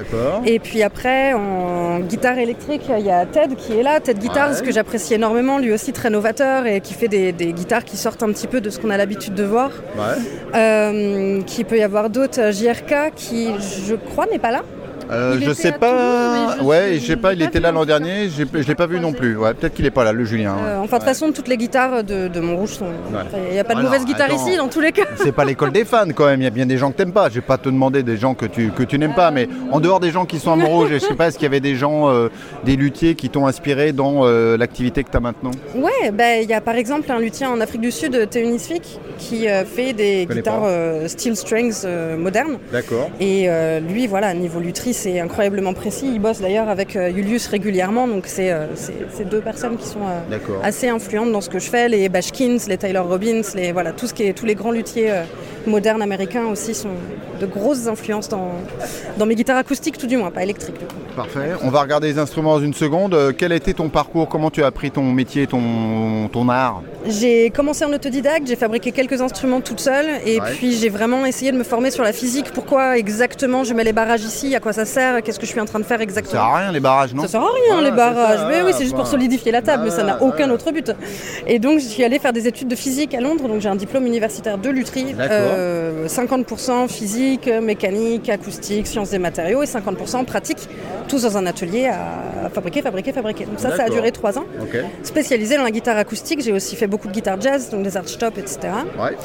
[0.45, 4.47] Et puis après, en guitare électrique, il y a Ted qui est là, Ted Guitars,
[4.61, 4.67] Ouais.
[4.67, 8.23] que j'apprécie énormément, lui aussi très novateur et qui fait des, des guitares qui sortent
[8.23, 9.71] un petit peu de ce qu'on a l'habitude de voir.
[9.97, 10.23] Ouais.
[10.55, 13.49] Euh, qui peut y avoir d'autres, JRK qui,
[13.87, 14.63] je crois, n'est pas là.
[15.11, 15.91] Euh, je sais pas.
[15.91, 18.29] Toulouse, mais je- ouais, je sais pas, il était là l'an dernier.
[18.29, 19.37] Je l'ai pas vu non plus.
[19.37, 20.53] Ouais, peut-être qu'il est pas là, le Julien.
[20.53, 20.65] hein.
[20.65, 21.07] Euh, enfin, de toute Ouais.
[21.15, 22.87] façon, toutes les guitares de, de Montrouge sont.
[23.11, 24.47] enfin, Il n'y a pas de Alors, mauvaise guitare attends.
[24.47, 25.05] ici, dans tous les cas.
[25.23, 27.13] C'est pas l'école des fans quand même, il y a bien des gens que t'aimes
[27.13, 27.29] pas.
[27.29, 29.81] Je vais pas te demander des gens que tu, que tu n'aimes pas, mais en
[29.81, 31.77] dehors des gens qui sont à Montrouge, je sais pas, est-ce qu'il y avait des
[31.77, 32.29] gens, euh,
[32.65, 34.25] des luthiers qui t'ont inspiré dans
[34.57, 35.51] l'activité que tu as maintenant?
[35.75, 39.47] Ouais, bah, il y a par exemple un luthier en Afrique du Sud, Teunisvik, qui
[39.67, 40.67] fait des guitares
[41.07, 41.85] steel strings
[42.19, 42.59] modernes.
[42.73, 43.11] D'accord.
[43.21, 43.49] Et
[43.89, 46.11] lui, voilà, niveau lutherie, c'est incroyablement précis.
[46.13, 50.01] Il bosse d'ailleurs avec euh, Julius régulièrement, donc c'est euh, c'est- deux personnes qui sont
[50.07, 51.89] euh, assez influentes dans ce que je fais.
[51.89, 55.11] Les Bashkins, les Tyler Robbins, les, voilà, tout ce qui est, tous les grands luthiers
[55.67, 56.91] modernes américains aussi sont
[57.41, 58.53] de grosses influences dans,
[59.19, 60.79] dans mes guitares acoustiques, tout du moins, pas électriques.
[60.79, 60.95] du coup.
[61.17, 61.51] Parfait.
[61.63, 63.35] On va regarder les instruments dans une seconde.
[63.37, 64.29] Quel a été ton parcours?
[64.29, 66.83] Comment tu as appris ton métier, ton, ton art?
[67.07, 70.47] J'ai commencé en autodidacte, j'ai fabriqué quelques instruments toute seule et Ouais.
[70.57, 72.47] puis j'ai vraiment essayé de me former sur la physique.
[72.53, 74.55] Pourquoi exactement je mets les barrages ici?
[74.57, 76.43] À quoi ça sert Qu'est-ce que je suis en train de faire Ça sert exactement
[76.43, 78.71] à rien les barrages, non Ça sert à rien Voilà, les barrages, ça, mais oui
[78.73, 80.93] c'est juste pour solidifier la table, mais ça n'a aucun autre but.
[81.47, 83.77] Et donc je suis allée faire des études de physique à Londres, donc j'ai un
[83.77, 85.29] diplôme universitaire de lutherie, D'accord.
[85.31, 90.69] euh, 50% physique, mécanique, acoustique, sciences des matériaux et 50% pratique,
[91.09, 93.45] tous dans un atelier à fabriquer, fabriquer, fabriquer.
[93.47, 94.45] Donc ça, ça a duré trois ans.
[94.61, 94.77] Ok.
[95.03, 98.39] Spécialisée dans la guitare acoustique, j'ai aussi fait beaucoup de guitare jazz, donc des archtop,
[98.39, 98.59] etc.
[98.99, 99.17] Ouais.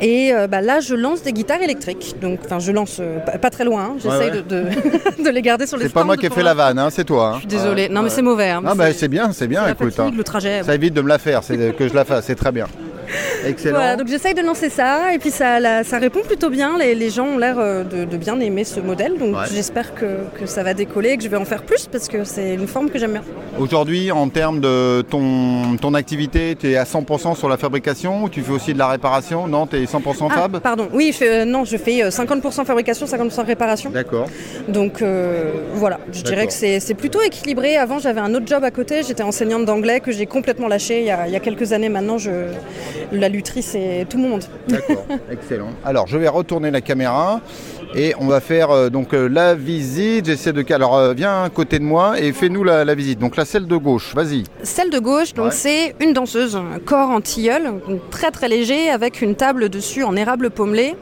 [0.00, 2.16] Et euh, bah, là, je lance des guitares électriques.
[2.20, 3.82] Donc, enfin, je lance euh, pas, pas très loin.
[3.82, 3.96] hein.
[3.96, 4.42] J'essaye Ouais, ouais.
[4.42, 4.64] de, de-
[5.24, 7.04] de les garder sur les C'est pas moi qui ai fait la vanne, hein, c'est
[7.04, 7.28] toi.
[7.28, 7.32] hein.
[7.34, 7.88] Je suis désolée.
[7.88, 8.50] Non, mais c'est mauvais.
[8.50, 8.62] hein.
[8.66, 9.92] Ah bah c'est bien, c'est bien, écoute.
[9.94, 10.16] fatigue, hein.
[10.16, 10.62] le trajet.
[10.62, 12.66] Ça évite de me la faire, c'est que je la fasse, c'est très bien.
[13.46, 13.76] Excellent.
[13.76, 16.76] Voilà, donc j'essaye de lancer ça et puis ça, la- ça répond plutôt bien.
[16.78, 19.42] Les, les gens ont l'air euh, de, de bien aimer ce modèle, donc Ouais.
[19.52, 20.06] j'espère que,
[20.38, 22.66] que ça va décoller et que je vais en faire plus parce que c'est une
[22.66, 23.22] forme que j'aime bien.
[23.58, 28.28] Aujourd'hui, en termes de ton, ton activité, tu es à 100% sur la fabrication ou
[28.28, 29.46] tu fais aussi de la réparation?
[29.46, 30.58] Non, tu es 100% Ah, fab?
[30.60, 33.90] pardon, oui, je fais, euh, non, je fais euh, 50% fabrication, 50% réparation.
[33.90, 34.26] D'accord.
[34.68, 37.76] Donc euh, voilà, je dirais que c'est c'est plutôt équilibré.
[37.76, 41.06] Avant, j'avais un autre job à côté, j'étais enseignante d'anglais que j'ai complètement lâché il
[41.06, 42.18] y, a, il y a quelques années maintenant.
[42.18, 42.30] Je,
[43.12, 44.44] la lutherie, c'est tout mon monde.
[44.68, 45.70] D'accord, excellent.
[45.84, 47.40] Alors, je vais retourner la caméra
[47.94, 50.26] et on va faire euh, donc euh, la visite.
[50.26, 50.64] J'essaie de.
[50.72, 53.18] Alors, euh, viens à côté de moi et fais-nous la, la visite.
[53.18, 54.44] Donc, la celle de gauche, vas-y.
[54.62, 55.52] Celle de gauche, donc Ouais.
[55.52, 60.02] c'est une danseuse, un corps en tilleul, donc très très léger, avec une table dessus
[60.04, 60.96] en érable pommelé.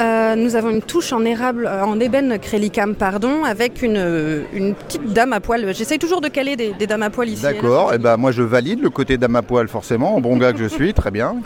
[0.00, 4.42] Euh, nous avons une touche en érable, euh, en ébène crélicam, pardon, avec une, euh,
[4.54, 5.74] une petite dame à poil.
[5.74, 7.42] J'essaye toujours de caler des, des dames à poil ici.
[7.42, 10.58] D'accord, et ben moi je valide le côté dame à poil forcément, bon gars que
[10.58, 11.36] je suis, très bien.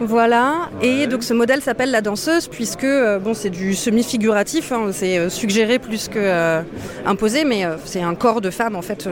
[0.00, 0.88] Voilà, Ouais.
[1.02, 2.86] et donc ce modèle s'appelle la danseuse puisque
[3.22, 6.60] bon, c'est du semi-figuratif, hein, c'est suggéré plus que
[7.06, 9.08] imposé, mais c'est un corps de femme en fait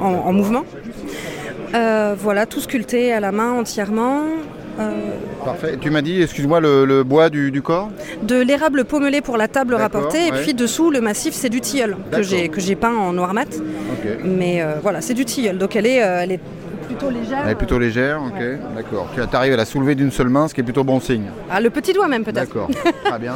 [0.00, 0.64] en, en mouvement.
[1.72, 4.22] Voilà, tout sculpté à la main entièrement.
[4.78, 4.90] Euh,
[5.44, 5.76] Parfait.
[5.80, 7.90] Tu m'as dit, excuse-moi, le, le bois du, du corps
[8.22, 10.42] de l'érable pommelé pour la table rapportée, et ouais.
[10.42, 13.48] puis dessous le massif c'est du tilleul que j'ai que j'ai peint en noir mat.
[14.24, 16.40] Mais euh, voilà, c'est du tilleul, donc elle est, euh, elle est
[16.86, 17.38] plutôt légère.
[17.44, 18.38] Elle est plutôt légère, ok.
[18.38, 18.58] Ouais.
[18.76, 19.08] D'accord.
[19.14, 21.26] Tu arrives à la soulever d'une seule main, ce qui est plutôt bon signe.
[21.50, 22.46] Ah, le petit doigt même peut-être.
[22.46, 22.68] D'accord.
[23.04, 23.34] Très bien.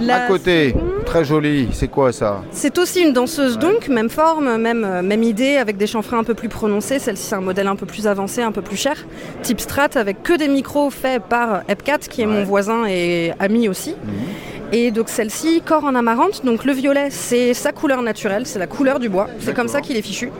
[0.00, 4.56] La À côté, très joli, c'est quoi ça C'est aussi une danseuse donc, même forme,
[4.56, 6.98] même, euh, même idée, avec des chanfreins un peu plus prononcés.
[6.98, 8.96] Celle-ci, c'est un modèle un peu plus avancé, un peu plus cher.
[9.42, 12.32] Type Strat, avec que des micros faits par Epcat, qui est Ouais.
[12.32, 13.94] mon voisin et ami aussi.
[14.74, 18.66] Et donc celle-ci, corps en amarante, donc le violet, c'est sa couleur naturelle, c'est la
[18.66, 19.28] couleur du bois.
[19.38, 20.30] C'est comme ça qu'il est fichu.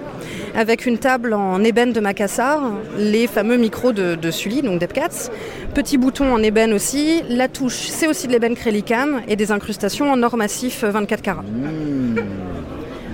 [0.54, 2.62] Avec une table en ébène de Macassar,
[2.96, 5.30] les fameux micros de, de Sully, donc d'Epcats.
[5.74, 7.22] Petit bouton en ébène aussi.
[7.28, 11.42] La touche, c'est aussi de l'ébène Crélicam et des incrustations en or massif 24 carats.
[11.42, 12.20] Mmh.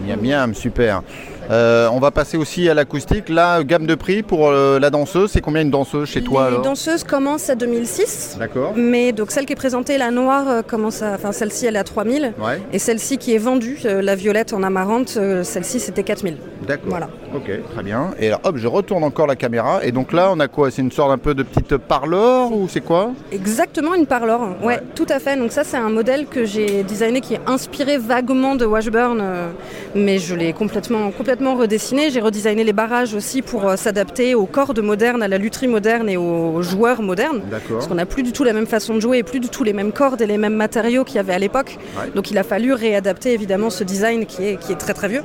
[0.06, 1.02] Miam miam, super.
[1.50, 3.28] Euh, on va passer aussi à l'acoustique.
[3.30, 6.58] Là, gamme de prix pour euh, la danseuse, c'est combien une danseuse chez toi Les
[6.62, 8.36] danseuses commencent à 2006.
[8.38, 8.74] D'accord.
[8.76, 11.80] Mais donc celle qui est présentée, la noire, euh, commence à, enfin celle-ci elle est
[11.80, 12.34] à 3000.
[12.38, 16.36] Ouais, Et celle-ci qui est vendue, la violette en amarante, celle-ci c'était 4000.
[16.66, 16.88] d'accord.
[16.90, 17.08] Voilà.
[17.34, 18.10] Ok, très bien.
[18.18, 19.80] Et alors, hop, je retourne encore la caméra.
[19.84, 20.70] Et donc là, on a quoi?
[20.70, 23.12] C'est une sorte un peu de petite parleur ou c'est quoi?
[23.32, 24.80] Exactement une parleur, ouais, Ouais.
[24.94, 25.36] tout à fait.
[25.36, 29.22] Donc ça c'est un modèle que j'ai designé qui est inspiré vaguement de Washburn,
[29.94, 32.10] mais je l'ai complètement, complètement redessiné.
[32.10, 36.08] J'ai redesigné les barrages aussi pour euh, s'adapter aux cordes modernes, à la lutherie moderne
[36.08, 37.42] et aux joueurs modernes.
[37.68, 39.64] Parce qu'on n'a plus du tout la même façon de jouer et plus du tout
[39.64, 41.78] les mêmes cordes et les mêmes matériaux qu'il y avait à l'époque.
[41.98, 42.10] Ouais.
[42.14, 45.22] Donc il a fallu réadapter évidemment ce design qui est, qui est très très vieux.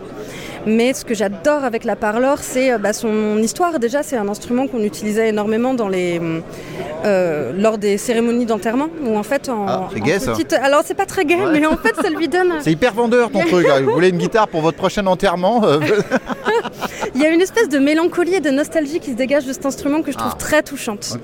[0.66, 3.80] Mais ce que j'adore avec la parlor, c'est euh, bah, son histoire.
[3.80, 6.22] Déjà, c'est un instrument qu'on utilisait énormément dans les,
[7.06, 8.88] euh, lors des cérémonies d'enterrement.
[9.06, 10.34] Où en fait, en, Ah, en gay, ça.
[10.62, 12.54] Alors, c'est pas très gay, mais en fait, ça lui donne.
[12.62, 13.68] C'est hyper vendeur ton truc.
[13.84, 15.80] Vous voulez une guitare pour votre prochain enterrement euh,
[17.16, 19.66] Il y a une espèce de mélancolie et de nostalgie qui se dégage de cet
[19.68, 20.38] instrument que je trouve Ah.
[20.40, 21.18] très touchante.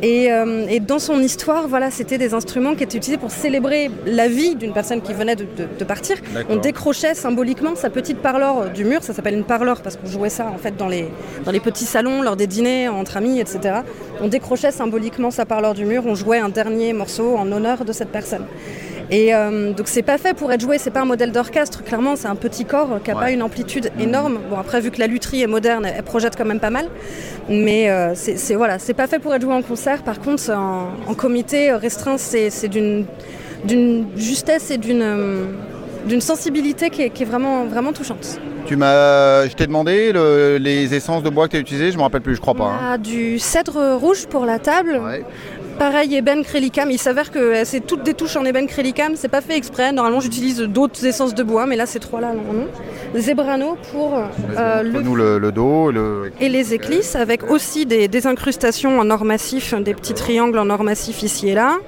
[0.00, 3.90] Et, euh, et dans son histoire, voilà, c'était des instruments qui étaient utilisés pour célébrer
[4.06, 6.16] la vie d'une personne qui venait de, de- de partir.
[6.48, 10.30] On décrochait symboliquement sa petite parlore du mur, ça s'appelle une parlore parce qu'on jouait
[10.30, 11.08] ça en fait dans les,
[11.44, 13.80] dans les petits salons, lors des dîners entre amis, etc.
[14.20, 17.92] On décrochait symboliquement sa parlore du mur, on jouait un dernier morceau en honneur de
[17.92, 18.46] cette personne.
[19.12, 22.16] Et euh, donc c'est pas fait pour être joué, c'est pas un modèle d'orchestre, clairement
[22.16, 23.22] c'est un petit corps qui n'a Ouais.
[23.24, 24.38] pas une amplitude énorme.
[24.50, 26.86] Bon après vu que la lutherie est moderne, elle projette quand même pas mal.
[27.50, 30.02] Mais euh, c'est voilà, c'est pas fait pour être joué en concert.
[30.02, 37.10] Par contre, en, en comité restreint, c'est d'une justesse et d'une euh, sensibilité qui est,
[37.10, 38.40] qui est vraiment, vraiment touchante.
[38.66, 41.90] Tu m'as, je t'ai demandé le- les essences de bois que tu as utilisées.
[41.92, 42.72] Je me rappelle plus, je crois pas.
[42.80, 42.98] hein.
[42.98, 45.00] du cèdre rouge pour la table.
[45.04, 45.24] Ouais.
[45.82, 46.92] Pareil, ébène crélicam.
[46.92, 49.14] Il s'avère que euh, c'est toutes des touches en ébène crélicam.
[49.16, 49.90] C'est pas fait exprès.
[49.90, 52.68] Normalement, j'utilise d'autres essences de bois, mais là, ces trois-là, non.
[53.18, 56.30] Zebrano pour euh, le nous le, le dos, le.
[56.40, 60.70] et les éclisses, avec aussi des, des incrustations en or massif, des petits triangles en
[60.70, 61.78] or massif ici et là.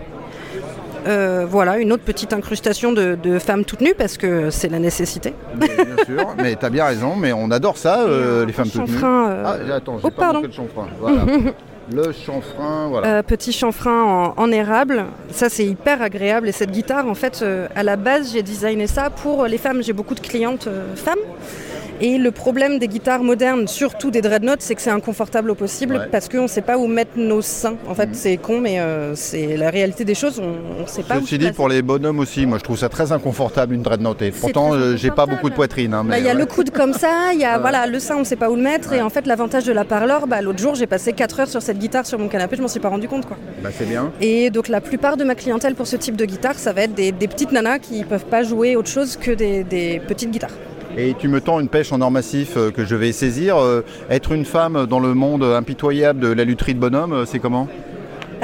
[1.07, 4.81] Euh, voilà, une autre petite incrustation de, de femmes toutes nues parce que c'est la
[4.81, 5.35] nécessité.
[5.61, 8.89] Mais bien sûr, mais t'as bien raison, mais on adore ça, euh, les femmes toutes
[8.89, 8.99] nues.
[9.05, 10.41] Ah, attends, j'ai oh, pas pardon.
[10.43, 10.89] le chanfrein.
[11.01, 11.27] Voilà.
[11.93, 13.19] le chanfrein, voilà.
[13.19, 16.49] Euh, petit chanfrein en, érable, ça c'est hyper agréable.
[16.49, 19.83] Et cette guitare en fait euh, à la base j'ai designé ça pour les femmes,
[19.83, 21.19] j'ai beaucoup de clientes euh, femmes
[22.01, 25.97] et le problème des guitares modernes, surtout des dreadnoughts, c'est que c'est inconfortable au possible
[25.97, 26.07] Ouais.
[26.11, 27.77] parce qu'on ne sait pas où mettre nos seins.
[27.89, 28.15] En fait Mhm.
[28.15, 31.35] c'est con mais euh, c'est la réalité des choses, on ne sait pas où Ceci
[31.35, 34.21] se dit, pour les bonhommes aussi, moi je trouve ça très inconfortable une dreadnought.
[34.23, 35.95] Et pourtant, euh, j'ai pas beaucoup de poitrine.
[35.95, 36.39] hein, Bah, Il y a ouais.
[36.39, 38.57] le coude comme ça, il y a voilà, le sein, on ne sait pas où
[38.57, 38.93] le mettre.
[38.93, 41.63] Et en fait, l'avantage de la parlor, bah, l'autre jour, j'ai passé 4 heures sur
[41.63, 43.27] cette guitare sur mon canapé, je m'en suis pas rendu compte.
[43.27, 43.37] Quoi.
[43.63, 44.11] Bah, c'est bien.
[44.21, 46.95] Et donc la plupart de ma clientèle pour ce type de guitare, ça va être
[46.95, 50.31] des, des petites nanas qui ne peuvent pas jouer autre chose que des, des petites
[50.31, 50.51] guitares.
[50.97, 53.57] Et tu me tends une pêche en or massif euh, que je vais saisir.
[53.57, 57.41] Euh, être une femme dans le monde impitoyable de la lutherie de bonhomme, euh, c'est
[57.41, 57.69] comment?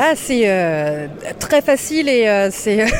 [0.02, 1.08] Ah, c'est euh,
[1.38, 2.86] très facile et euh, c'est...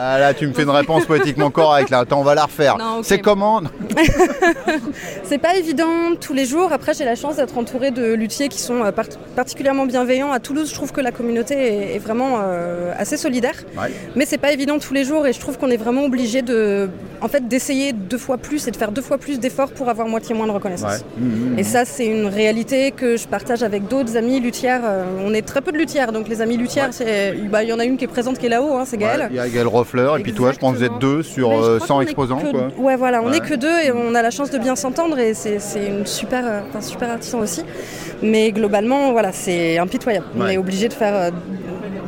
[0.00, 1.88] Ah là, tu me fais une réponse poétiquement correcte.
[1.88, 2.76] Là, attends, on va la refaire.
[3.02, 3.62] C'est comment?
[5.24, 6.72] C'est pas évident tous les jours.
[6.72, 10.30] Après, j'ai la chance d'être entourée de luthiers qui sont euh, part- particulièrement bienveillants.
[10.30, 13.54] À Toulouse, je trouve que la communauté est, est vraiment euh, assez solidaire.
[13.78, 13.90] Ouais.
[14.14, 16.88] Mais c'est pas évident tous les jours et je trouve qu'on est vraiment obligé de,
[17.22, 20.06] en fait, d'essayer deux fois plus et de faire deux fois plus d'efforts pour avoir
[20.06, 21.04] moitié moins de reconnaissance.
[21.16, 21.58] Mhm.
[21.58, 24.82] Et ça, c'est une réalité que je partage avec d'autres amis luthières.
[24.84, 27.72] Euh, on est très peu de luthières, donc les amis luthières, c'est- bah, il y
[27.72, 29.28] en a une qui est présente qui est là-haut, hein, c'est Gaëlle.
[29.30, 31.50] Il y a Gaël Roffler et puis toi, je pense que vous êtes deux sur
[31.50, 32.38] Mais je euh, crois 100 qu'on est exposants.
[32.40, 32.68] que- Quoi.
[32.78, 35.34] Ouais, voilà, on n'est que deux et on a la chance de bien s'entendre et
[35.34, 37.62] c'est une super, euh, un super artisan aussi.
[38.22, 40.26] Mais globalement, voilà, c'est impitoyable.
[40.36, 41.30] On est obligé de faire, euh,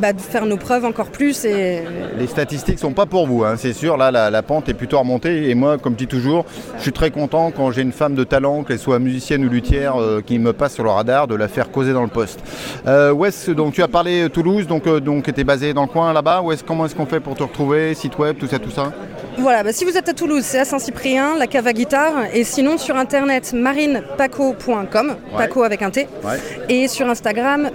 [0.00, 1.82] bah, de faire nos preuves encore plus et
[2.18, 3.96] Les statistiques sont pas pour vous, hein, c'est sûr.
[3.96, 5.48] Là, la, la pente est plutôt remontée.
[5.50, 6.44] Et moi, comme je dis toujours,
[6.76, 10.00] je suis très content quand j'ai une femme de talent, qu'elle soit musicienne ou luthière,
[10.00, 12.40] euh, qui me passe sur le radar, de la faire causer dans le poste.
[12.86, 15.72] Euh, où est-ce- donc tu as parlé euh, Toulouse, donc euh, donc tu es basé
[15.74, 16.40] dans le coin là-bas.
[16.42, 18.92] Où est-ce, comment est-ce qu'on fait pour te retrouver, site web, tout ça, tout ça?
[19.38, 22.12] Voilà, bah, si vous êtes à Toulouse, c'est à Saint-Cyprien, la cave à guitare.
[22.34, 26.08] Et sinon, sur internet, marinepaco.com, Paco avec un T.
[26.24, 26.38] Ouais.
[26.68, 27.70] Et sur Instagram,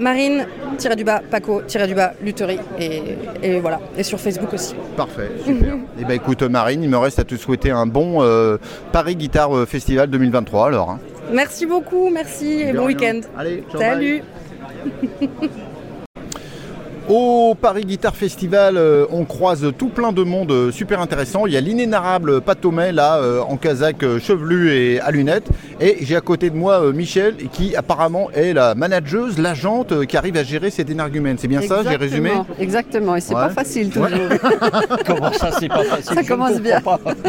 [0.84, 2.60] marine-du-bas, Paco-du-bas, lutherie.
[2.80, 3.02] Et,
[3.42, 3.80] et voilà.
[3.98, 4.76] Et sur Facebook aussi.
[4.98, 5.76] Parfait, super.
[6.00, 8.58] Et ben écoute Marine, il me reste à te souhaiter un bon euh,
[8.92, 10.90] Paris Guitare euh, Festival 2023 alors.
[10.92, 11.00] hein.
[11.32, 13.22] Merci beaucoup, merci et bon week-end.
[13.38, 14.22] Allez, ciao, Salut.
[17.08, 21.46] Au Paris Guitar Festival, euh, on croise tout plein de monde euh, super intéressant.
[21.46, 25.48] Il y a l'inénarrable Patomet là, euh, en casaque chevelu et à lunettes.
[25.80, 30.36] Et j'ai à côté de moi Michel, qui apparemment est la manageuse, l'agente qui arrive
[30.36, 31.38] à gérer cet énergumène.
[31.38, 33.42] C'est bien ça, j'ai résumé Exactement, Exactement, et c'est Ouais.
[33.42, 34.08] pas facile toujours.
[35.06, 36.16] Comment ça, c'est pas facile?
[36.16, 36.82] Ça commence bien.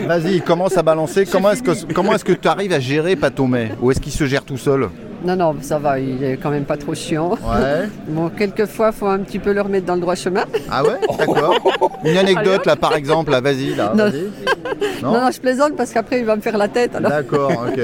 [0.06, 1.26] Vas-y, commence à balancer.
[1.26, 4.24] Comment est-ce que comment est-ce que tu arrives à gérer Patomet Ou est-ce qu'il se
[4.24, 4.88] gère tout seul?
[5.26, 7.30] Non, non, ça va, il est quand même pas trop chiant.
[7.30, 7.88] Ouais.
[8.08, 10.44] Bon, quelquefois, faut un petit peu le remettre dans le droit chemin.
[10.70, 11.58] Ah ouais D'accord.
[12.04, 13.92] Une anecdote là par exemple, là, vas-y là.
[13.96, 14.04] Non.
[14.04, 15.02] vas-y.
[15.02, 16.94] Non, non, je plaisante parce qu'après, il va me faire la tête.
[16.94, 17.10] Alors.
[17.10, 17.80] D'accord, ok.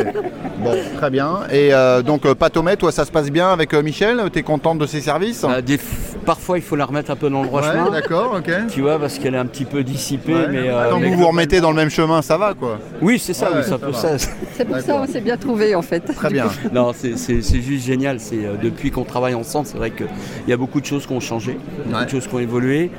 [0.63, 1.41] Bon, très bien.
[1.51, 4.21] Et euh, donc, euh, Patomet, toi, ça se passe bien avec euh, Michel?
[4.33, 5.45] T'es contente de ses services?
[5.45, 5.81] Euh, des f-
[6.25, 7.91] Parfois, il faut la remettre un peu dans le droit Ouais, chemin.
[7.91, 8.51] d'accord, ok.
[8.71, 10.35] Tu vois, parce qu'elle est un petit peu dissipée.
[10.35, 10.47] Ouais.
[10.51, 12.79] Mais, euh, Tant que mais vous vous remettez dans le même chemin, ça va quoi.
[13.01, 14.19] Oui, c'est ça, Ouais, oui, c'est un ça peu va.
[14.19, 14.29] ça.
[14.57, 16.01] C'est pour ça on s'est bien trouvé en fait.
[16.15, 16.45] Très bien.
[16.73, 18.18] Non, c'est- c'est c'est c'est juste génial.
[18.21, 20.07] C'est euh, depuis qu'on travaille ensemble, c'est vrai qu'il
[20.49, 22.05] y a beaucoup de choses qui ont changé, beaucoup Ouais.
[22.05, 22.90] de choses qui ont évolué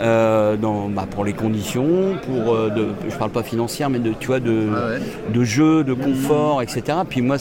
[0.00, 4.12] euh, dans, bah, pour les conditions, pour euh, de, je parle pas financière, mais de
[4.18, 5.32] tu vois de, ouais.
[5.32, 6.82] de jeu, de confort, etc.
[7.08, 7.36] Puis moi,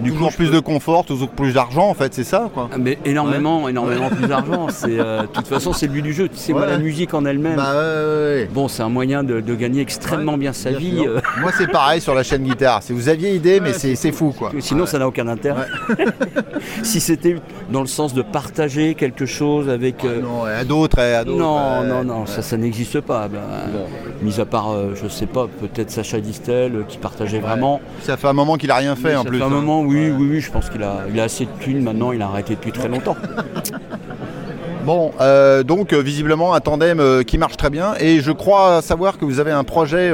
[0.00, 2.68] du Toujours coup, plus de confort, toujours plus d'argent en fait, c'est ça quoi.
[2.72, 4.68] Ah, Mais énormément, énormément plus d'argent.
[4.70, 6.28] C'est, euh, de toute façon, c'est le but du jeu.
[6.28, 6.66] Tu sais, moi, Ouais.
[6.68, 8.48] la musique en elle-même, Bah ouais, ouais, ouais.
[8.52, 11.04] bon, c'est un moyen de, de gagner extrêmement bien sa Bien vie.
[11.38, 12.82] Moi c'est pareil sur la chaîne guitare.
[12.82, 14.50] Si vous aviez idée, mais c'est c'est fou quoi.
[14.58, 15.66] Sinon, ça n'a aucun intérêt.
[16.82, 17.36] si c'était
[17.70, 20.04] dans le sens de partager quelque chose avec.
[20.04, 21.38] euh, Non, à d'autres, à d'autres.
[21.38, 23.28] non, non, non, ça, ça n'existe pas.
[23.28, 23.40] Ben,
[24.22, 27.80] Mis à part, euh, je sais pas, peut-être Sacha Distel euh, qui partageait vraiment.
[28.02, 29.38] Ça fait un moment qu'il a rien fait Mais en ça plus.
[29.38, 29.50] fait un hein.
[29.50, 32.20] moment, oui, oui, oui, je pense qu'il a, il a assez de thunes maintenant, il
[32.22, 33.16] a arrêté depuis très longtemps.
[34.84, 38.80] Bon, euh, donc euh, visiblement un tandem euh, qui marche très bien et je crois
[38.80, 40.12] savoir que vous avez un projet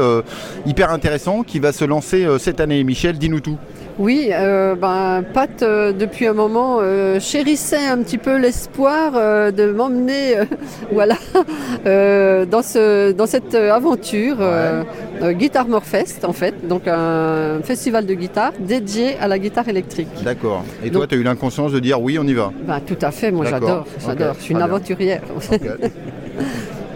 [0.66, 2.82] hyper intéressant qui va se lancer cette année.
[2.82, 3.58] Michel, dis-nous tout.
[3.98, 9.12] Oui, euh, ben, Pat, euh, depuis un moment, euh, chérissait un petit peu l'espoir
[9.52, 10.34] de m'emmener
[10.92, 11.16] voilà,
[11.84, 14.82] dans, ce, dans cette aventure euh,
[15.32, 20.08] Guitar Morfest, en fait, donc un festival de guitare dédié à la guitare électrique.
[20.22, 20.62] D'accord.
[20.84, 22.52] Et toi, tu as eu l'inconscience de dire oui, on y va?
[22.66, 24.34] Ben, tout à fait, moi j'adore, j'adore.
[24.38, 25.22] Je suis une aventurière.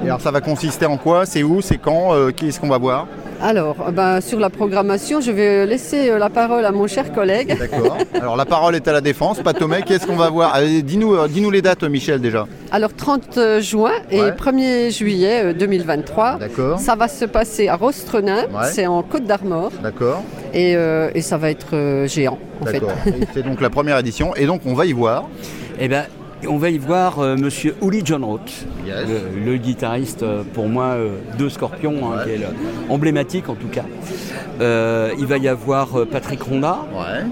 [0.02, 1.26] Et alors ça va consister en quoi?
[1.26, 1.60] C'est où?
[1.60, 2.12] C'est quand?
[2.36, 3.06] Qui est-ce qu'on va voir?
[3.42, 7.56] Alors, ben, sur la programmation, je vais laisser euh, la parole à mon cher collègue.
[7.58, 7.96] D'accord.
[8.14, 9.40] Alors la parole est à la défense.
[9.40, 10.54] Patomé, qu'est-ce qu'on va voir?
[10.54, 12.46] Allez, Dis-nous euh, dis-nous les dates, Michel, déjà.
[12.70, 14.30] Alors 30 juin et Ouais.
[14.32, 16.36] 1er juillet euh, 2023.
[16.38, 16.78] D'accord.
[16.78, 18.66] Ça va se passer à Rostrenin, Ouais.
[18.70, 20.22] c'est en Côte d'Armor D'accord.
[20.52, 22.74] et, euh, et ça va être euh, géant en fait.
[22.74, 22.92] D'accord.
[23.32, 24.34] C'est donc la première édition.
[24.36, 25.24] Et donc on va y voir.
[25.80, 25.88] Eh
[26.48, 28.96] on va y voir euh, Monsieur Uli John Roth, Yes.
[29.08, 32.24] le, le guitariste euh, pour moi euh, de Scorpion, hein, Ouais.
[32.24, 33.84] qui est le- emblématique en tout cas.
[34.60, 37.24] Euh, il va y avoir euh, Patrick Ronda, Ouais.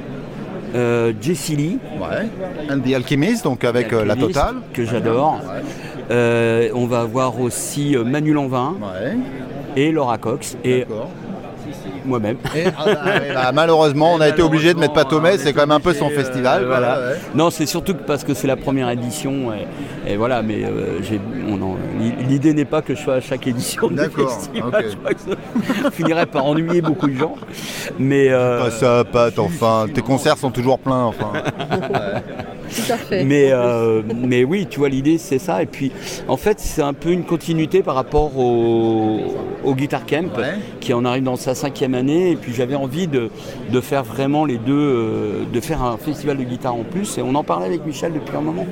[0.75, 2.29] euh, Jesse Lee, Ouais.
[2.71, 4.57] And the Alchemist, donc avec euh, la totale.
[4.73, 5.41] que j'adore.
[5.43, 5.63] Ouais.
[6.11, 9.17] Euh, on va avoir aussi euh, Manu Lanvin Ouais.
[9.77, 11.11] et Laura Cox et D'accord.
[12.09, 12.37] Moi-même.
[12.45, 15.71] Ah, ah, ouais, bah, malheureusement, on a été obligé de mettre Patomé, c'est quand même
[15.71, 16.65] un peu son festival.
[16.65, 16.95] euh, voilà.
[16.95, 17.09] voilà.
[17.13, 17.17] ouais.
[17.35, 20.99] Non, c'est surtout parce que c'est la première édition et, et voilà, mais euh,
[22.29, 24.85] l'idée n'est pas que je sois à chaque édition du festival.
[24.91, 25.21] Je crois que
[25.83, 27.35] ça finirait par ennuyer beaucoup de gens.
[27.99, 31.33] Mais, euh, Pas ça, Pat, enfin, tes concerts sont toujours pleins, enfin.
[32.75, 33.25] Tout à fait.
[33.25, 35.63] mais, euh, mais oui, tu vois, l'idée c'est ça.
[35.63, 35.91] Et puis,
[36.29, 39.21] en fait, c'est un peu une continuité par rapport au,
[39.65, 40.55] au Guitar Camp, Ouais.
[40.81, 42.31] qui en arrive dans sa cinquième année.
[42.33, 43.31] Et puis, j'avais envie de,
[43.73, 47.19] de faire vraiment les deux, euh, de faire un festival de guitare en plus.
[47.19, 48.67] Et on en parlait avec Michel depuis un moment.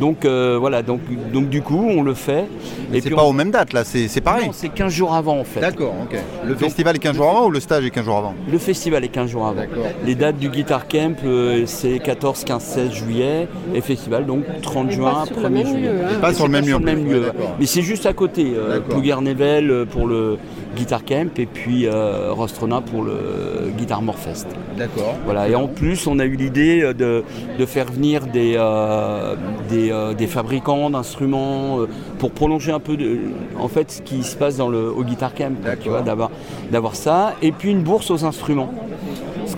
[0.00, 1.00] Donc euh, voilà, donc,
[1.32, 2.44] donc du coup, on le fait.
[2.90, 4.46] Mais et c'est pas on- aux mêmes dates, là, c'est c'est pareil.
[4.46, 5.60] Non, c'est 15 jours avant en fait.
[5.60, 6.18] D'accord, ok.
[6.46, 8.34] Le festival est 15 jours avant ou le stage est 15 jours avant?
[8.50, 9.60] Le festival est 15 jours avant.
[9.60, 9.84] D'accord.
[10.04, 13.48] Les dates du Guitar Camp, euh, c'est 14, 15, 16 juillet.
[13.74, 15.80] Et festival, donc 30 Et juin, pas sur le 1er même juillet.
[15.92, 16.08] lieu, hein.
[16.16, 16.74] Et pas sur le même lieu.
[16.74, 16.84] en plus.
[16.86, 17.32] même lieu.
[17.58, 18.52] Mais c'est juste à côté.
[18.56, 18.88] Euh, D'accord.
[18.90, 20.38] Plouguer-Nevel euh, pour le
[20.78, 24.46] Guitar Camp et puis euh, Rostrona pour le Guitar Morfest.
[24.76, 25.16] D'accord.
[25.24, 25.48] Voilà.
[25.48, 27.24] Et en plus, on a eu l'idée euh, de,
[27.58, 29.34] de faire venir des, euh,
[29.68, 31.80] des, euh, des fabricants d'instruments
[32.20, 33.18] pour prolonger un peu de,
[33.58, 35.56] en fait ce qui se passe dans le, au Guitar Camp.
[35.82, 36.30] Tu vois, d'avoir,
[36.70, 37.34] d'avoir ça.
[37.42, 38.72] Et puis une bourse aux instruments.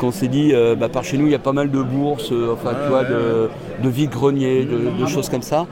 [0.00, 2.32] Qu'on s'est dit, euh, bah, par chez nous, il y a pas mal de bourses,
[2.32, 3.50] euh, enfin, tu vois, de,
[3.84, 5.66] de vide-grenier, de, de choses comme ça.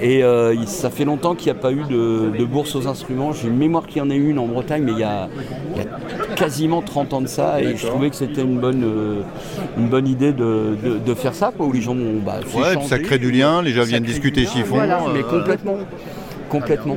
[0.00, 3.32] Et euh, ça fait longtemps qu'il n'y a pas eu de, de bourse aux instruments.
[3.32, 5.28] J'ai une mémoire qu'il y en ait une en Bretagne, mais il y a,
[5.76, 7.62] il y a quasiment 30 ans de ça.
[7.62, 8.84] Et je trouvais que c'était une bonne,
[9.78, 12.98] une bonne idée de, de- faire ça, quoi, où les gens ont bah, Ouais, ça
[12.98, 14.74] crée du lien, les gens viennent discuter chiffon.
[14.74, 15.00] voilà.
[15.14, 15.76] Mais complètement.
[16.48, 16.96] Complètement.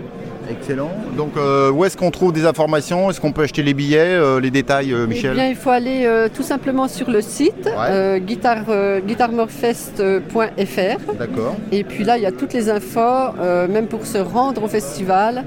[0.52, 0.92] Excellent.
[1.16, 3.10] Donc, euh, où est-ce qu'on trouve des informations?
[3.10, 5.70] Est-ce qu'on peut acheter les billets, euh, les détails, euh, Eh Michel bien, il faut
[5.70, 11.56] aller euh, tout simplement sur le site euh, guitar, euh, guitarmorfest.fr D'accord.
[11.72, 13.00] et puis là il y a toutes les infos,
[13.40, 15.44] euh, même pour se rendre au festival.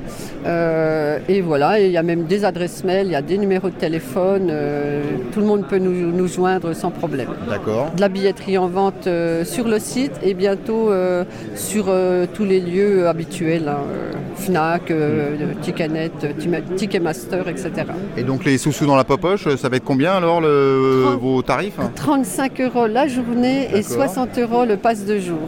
[0.47, 3.39] Euh, et voilà, et il y a même des adresses mail, il y a des
[3.39, 7.29] numéros de téléphone, euh, tout le monde peut nous, nous joindre sans problème.
[7.49, 7.91] D'accord.
[7.97, 12.45] De la billetterie en vente euh, sur le site et bientôt euh, sur euh, tous
[12.45, 13.79] les lieux habituels, hein,
[14.37, 17.71] Fnac, euh, Ticketnet, Tim- Ticketmaster, etc.
[18.17, 21.79] Et donc, les sous-sous dans la poche, ça va être combien alors le, vos tarifs
[21.97, 24.09] 35 euros la journée et D'accord.
[24.09, 25.39] 60 euros le pass de jour.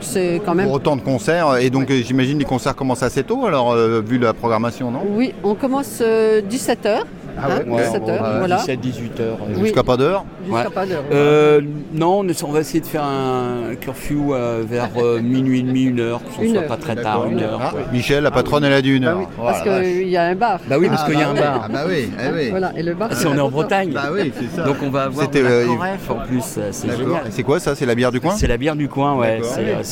[0.00, 0.66] C'est- quand même.
[0.66, 1.56] Pour autant de concerts.
[1.60, 5.00] Et donc, euh, j'imagine les concerts commencent assez tôt, alors, euh, vu la programmation, non?
[5.14, 6.00] Oui, on commence
[6.48, 7.04] 17h
[7.38, 8.56] Ah ouais, hein, 17 heures, voilà.
[8.56, 9.38] 17, 18 heures.
[9.48, 9.60] Oui.
[9.64, 10.70] Jusqu'à pas d'heure Jusqu'à Ouais.
[10.74, 11.02] pas d'heure.
[11.12, 11.60] Euh,
[11.92, 16.00] non, on, va essayer de faire un curfew euh, vers euh, minuit et demi, une
[16.00, 16.68] heure, que ce Une soit heure.
[16.68, 17.60] pas très tard, une heure.
[17.62, 17.82] Ah, ouais.
[17.92, 19.18] Michel, la patronne, elle a dit une Bah heure.
[19.18, 20.60] oui, parce qu'il y a un bar.
[20.68, 21.60] Bah oui, parce Ah, qu'il y a bah un bar.
[21.64, 22.50] Ah bah oui, eh oui.
[22.50, 23.08] Voilà, et le bar.
[23.10, 23.90] Ah, c'est- on est en Bretagne.
[23.92, 24.62] Bah oui, c'est ça.
[24.62, 27.22] Donc on va avoir la Coref en plus, c'est génial.
[27.30, 27.74] C'est quoi ça?
[27.74, 28.34] C'est la bière du coin?
[28.36, 29.40] C'est la bière du coin, ouais.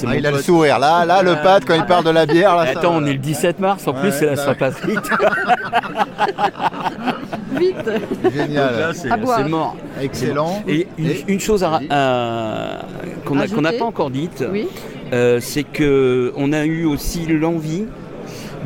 [0.07, 0.78] Ah, il a le sourire.
[0.78, 3.61] Là, là, le pâte, quand il parle de la bière, Attends, on est le 17
[3.61, 4.99] mars, en plus Ouais, c'est la bah, Saint-Patrick.
[7.59, 8.93] Vite Génial.
[8.95, 9.39] c'est, À boire.
[9.43, 9.76] c'est mort.
[10.01, 10.62] Excellent.
[10.68, 12.82] Et une, Et- une chose à- à-
[13.24, 14.66] qu'on n'a qu'on pas encore dite, Oui.
[15.12, 17.85] euh, c'est que on a eu aussi l'envie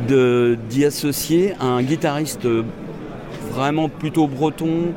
[0.08, 2.46] de d'y associer un guitariste
[3.52, 4.92] vraiment plutôt breton,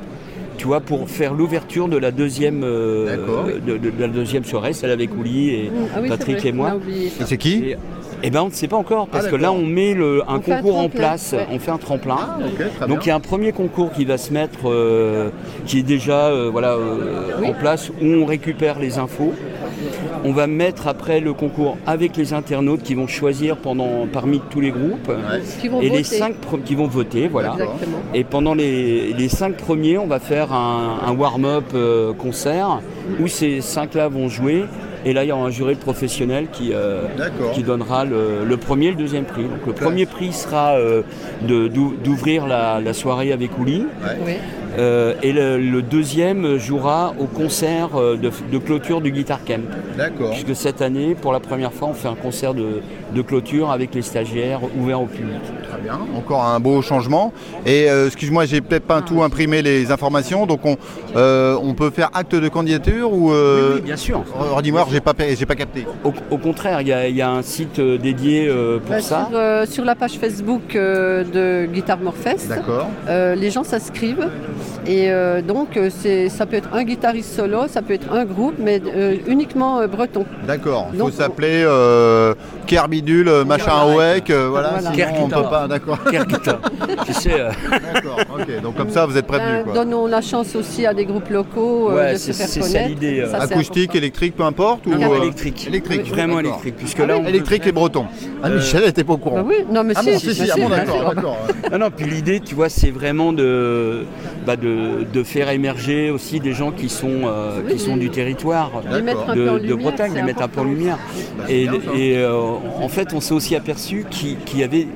[0.58, 3.18] tu vois, pour faire l'ouverture de la deuxième euh,
[3.66, 6.50] de, de- de la deuxième soirée, celle avec Ouli et Ah oui, c'est Patrick vrai,
[6.50, 6.78] et moi.
[7.26, 7.54] c'est qui?
[7.66, 7.78] Et,
[8.24, 10.38] eh ben on ne sait pas encore parce Ah, que là on met le, un
[10.38, 11.48] On fait un concours en place, ouais.
[11.52, 12.18] on fait un tremplin.
[12.20, 13.14] Ah, Donc il y bien.
[13.16, 15.30] a un premier concours qui va se mettre, euh,
[15.66, 19.34] qui est déjà euh, voilà, euh, en place, où on récupère les infos.
[20.24, 24.62] On va mettre après le concours avec les internautes qui vont choisir pendant, parmi tous
[24.62, 25.12] les groupes.
[25.60, 27.54] Qui vont Et les cinq qui vont voter, voilà.
[27.54, 27.98] Exactement.
[28.14, 32.82] Et pendant les, les cinq premiers, on va faire un, un warm-up euh, concert
[33.20, 34.66] où ces cinq-là vont jouer.
[35.06, 37.04] Et là, il y aura un jury professionnel qui, euh,
[37.54, 39.44] qui donnera le, le premier et le deuxième prix.
[39.44, 41.02] Donc, le premier prix sera euh,
[41.42, 43.86] d'ouvrir la, la soirée avec Ouli.
[44.26, 44.34] Oui.
[44.78, 49.62] Euh, et le, le deuxième jouera au concert euh, de, de clôture du Guitar Camp.
[49.98, 50.32] D'accord.
[50.32, 52.82] Puisque cette année, pour la première fois, on fait un concert de,
[53.14, 55.42] de clôture avec les stagiaires ouvert au public.
[55.70, 56.00] Très bien.
[56.18, 57.34] Encore un beau changement.
[57.66, 60.46] Et euh, excuse-moi, j'ai peut-être pas tout imprimé les informations.
[60.46, 60.78] Donc on,
[61.18, 63.32] euh, on peut faire acte de candidature ou.
[63.34, 64.24] euh, Oui, oui, bien sûr.
[64.56, 65.86] Redis-moi, j'ai pas, j'ai pas capté.
[66.06, 69.02] Au, au contraire, il y, a- il y a un site dédié euh, pour Bah,
[69.02, 69.28] ça.
[69.30, 72.88] sur, euh, sur la page Facebook euh, de Guitar Morfest, D'accord.
[73.10, 74.30] euh, les gens s'inscrivent.
[74.86, 78.26] Et euh, donc, euh, c'est- ça peut être un guitariste solo, ça peut être un
[78.26, 80.26] groupe, mais euh, uniquement euh, breton.
[80.48, 80.88] D'accord.
[80.92, 82.34] Faut Donc, s'appeler euh,
[82.68, 84.12] Kerbidule, machin Voilà.
[84.12, 84.70] Awek, euh, voilà.
[84.80, 84.92] Voilà.
[84.94, 85.68] Sinon, on peut pas.
[85.68, 85.98] D'accord.
[87.06, 87.50] Tu sais, euh,
[87.94, 88.18] D'accord.
[88.42, 88.62] Ok.
[88.62, 89.50] Donc comme ça, vous êtes prévenus.
[89.58, 89.74] Ben, quoi.
[89.74, 92.62] donnons la chance aussi à des groupes locaux euh, Ouais, de se c'est- faire c'est
[92.62, 92.90] ça connaître.
[92.90, 93.32] l'idée, euh.
[93.32, 95.68] Ça, c'est Acoustique, électrique, peu importe ou non, euh, électrique.
[95.68, 96.08] électrique.
[96.08, 96.76] Vraiment électrique.
[96.78, 98.06] Puisque là, on Électrique et breton.
[98.44, 99.38] Ah, Michel était pas au courant.
[99.38, 101.14] Bah oui, non mais Ah si, bon, si, si, ah bon, d'accord.
[101.72, 104.04] Non, non, puis l'idée, tu vois, c'est vraiment de,
[104.46, 108.10] bah, de, de faire émerger aussi des gens qui sont, euh, Oui, qui sont du
[108.10, 110.98] territoire de, Bretagne, c'est les mettre un peu en lumière.
[111.50, 111.64] Et,
[111.96, 112.34] et, euh,
[112.82, 114.88] en fait, on s'est aussi aperçu qu'il y avait.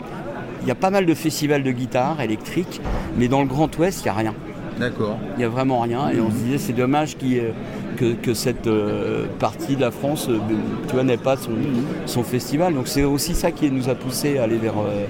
[0.65, 2.81] Il y a pas mal de festivals de guitare électrique,
[3.19, 4.33] mais dans le Grand Ouest, il n'y a rien.
[4.79, 5.19] D'accord.
[5.35, 6.09] Il n'y a vraiment rien.
[6.09, 10.39] Et on se disait, c'est dommage que, que cette euh, partie de la France euh,
[10.87, 11.51] tu vois, n'ait pas son,
[12.07, 12.73] son festival.
[12.73, 15.05] Donc c'est aussi ça qui nous a poussé à aller vers, euh,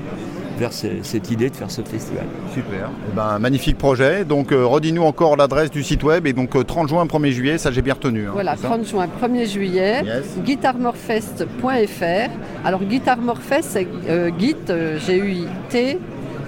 [0.57, 2.23] vers ce- cette idée de faire ce festival.
[2.53, 2.89] Super.
[3.11, 4.23] Eh ben, magnifique projet.
[4.25, 6.25] Donc, euh, redis-nous encore l'adresse du site web.
[6.27, 8.27] Et donc, euh, 30 juin, 1er juillet, ça j'ai bien retenu.
[8.27, 10.37] hein, Voilà, c'est ça 30 juin, 1er juillet, Yes.
[10.43, 12.29] guitarmorfest.fr.
[12.63, 15.99] Alors, Guitarmorfest, c'est euh, Git, euh, G-U-I-T,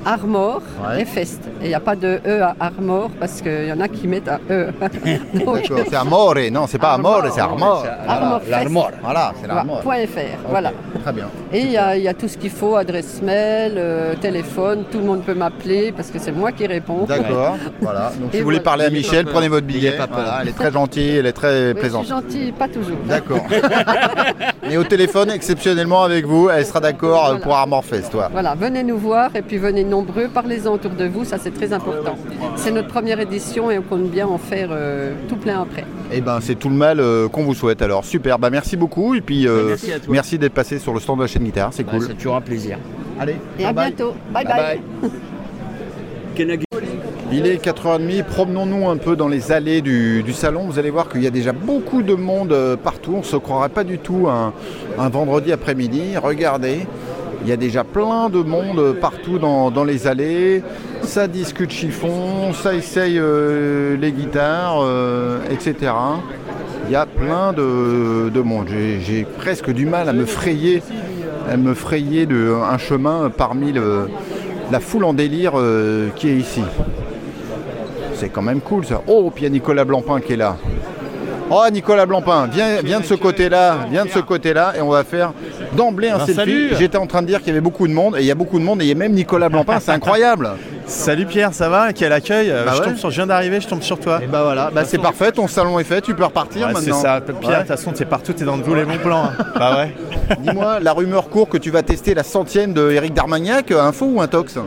[0.08, 1.02] Armor Ouais.
[1.02, 1.42] et Fest.
[1.62, 4.08] Et il n'y a pas de E à Armor parce qu'il y en a qui
[4.08, 4.72] mettent un E.
[5.34, 5.58] D'accord.
[5.90, 6.36] C'est Amore.
[6.52, 7.86] Non, c'est pas Amore, c'est Armor.
[8.08, 8.70] Armorfest.
[9.04, 9.82] Voilà, c'est voilà, l'Armor.
[9.82, 10.72] point .fr, voilà.
[11.04, 11.28] Très bien.
[11.52, 14.86] Et il y, a il y a tout ce qu'il faut, adresse mail, euh, téléphone,
[14.92, 17.06] tout le monde peut m'appeler parce que c'est moi qui réponds.
[17.06, 17.58] D'accord.
[17.82, 18.12] Voilà.
[18.20, 18.64] Donc, si vous voulez voilà.
[18.64, 19.96] parler à Michel, prenez votre billet.
[20.10, 22.06] Voilà, elle est très gentille, elle est très Oui, je plaisante.
[22.06, 22.98] suis gentille, pas toujours.
[23.06, 23.40] D'accord.
[24.64, 27.40] Mais au téléphone, exceptionnellement avec vous, elle sera d'accord Voilà.
[27.40, 28.30] pour Armor Fest, toi.
[28.32, 31.74] Voilà, venez nous voir et puis venez nombreux, parlez-en autour de vous, ça c'est très
[31.74, 32.18] important.
[32.56, 35.86] C'est notre première édition et on compte bien en faire euh, tout plein après.
[36.12, 37.82] Eh ben, c'est tout le mal euh, qu'on vous souhaite.
[37.82, 38.40] Alors, super.
[38.40, 39.16] Bah, merci beaucoup.
[39.16, 40.14] Et puis, euh, Merci à toi.
[40.14, 41.70] merci d'être passé sur le stand de la chaîne guitare.
[41.74, 42.06] C'est Bah, cool.
[42.08, 42.78] C'est toujours un plaisir.
[43.20, 43.36] Allez.
[43.60, 43.94] Et à bye bye.
[43.96, 44.14] bientôt.
[44.32, 44.46] bye.
[44.46, 46.58] bye.
[47.30, 50.62] Il est 4h30, promenons-nous un peu dans les allées du, salon.
[50.62, 53.16] Vous allez voir qu'il y a déjà beaucoup de monde euh, partout.
[53.16, 54.54] On ne se croirait pas du tout un,
[55.10, 56.16] vendredi après-midi.
[56.16, 56.88] Regardez,
[57.44, 60.64] il y a déjà plein de monde euh, partout dans, les allées.
[61.02, 64.86] Ça discute chiffon, ça essaye euh, les guitares,
[65.52, 65.92] etc.
[66.86, 68.68] Il y a plein de, de monde.
[68.70, 70.82] J'ai- presque du mal à me frayer,
[71.50, 73.74] à un chemin parmi
[74.72, 75.54] la foule en délire
[76.16, 76.62] qui est ici.
[78.18, 79.02] C'est quand même cool ça.
[79.08, 80.56] Oh, puis il y a Nicolas Blancpain qui est là.
[81.50, 85.06] Oh, Nicolas Blancpain, viens, viens de ce côté-là, viens de ce côté-là, et on va
[85.06, 85.32] faire
[85.78, 86.76] d'emblée un Ben, selfie.
[86.78, 88.36] J'étais en train de dire qu'il y avait beaucoup de monde, et il y a
[88.36, 90.50] beaucoup de monde, et il y a même Nicolas Blancpain, c'est incroyable.
[90.88, 91.94] Salut Pierre, ça va?
[91.94, 92.50] Quel accueil?
[92.52, 92.86] Euh, Bah je, ouais.
[92.88, 94.20] tombe sur, je viens d'arriver, je tombe sur toi.
[94.22, 96.90] Et bah voilà, bah c'est parfait, ton salon est fait, tu peux repartir Ouais, c'est
[96.90, 97.02] maintenant.
[97.02, 97.58] ça, Pierre, de Ouais.
[97.60, 99.26] toute façon, t'es partout, t'es dans tous les bons plans.
[99.26, 99.44] hein.
[99.58, 99.96] bah ouais.
[100.40, 104.22] Dis-moi, la rumeur court que tu vas tester la centième de Eric Darmagnac, info ou
[104.22, 104.58] intox?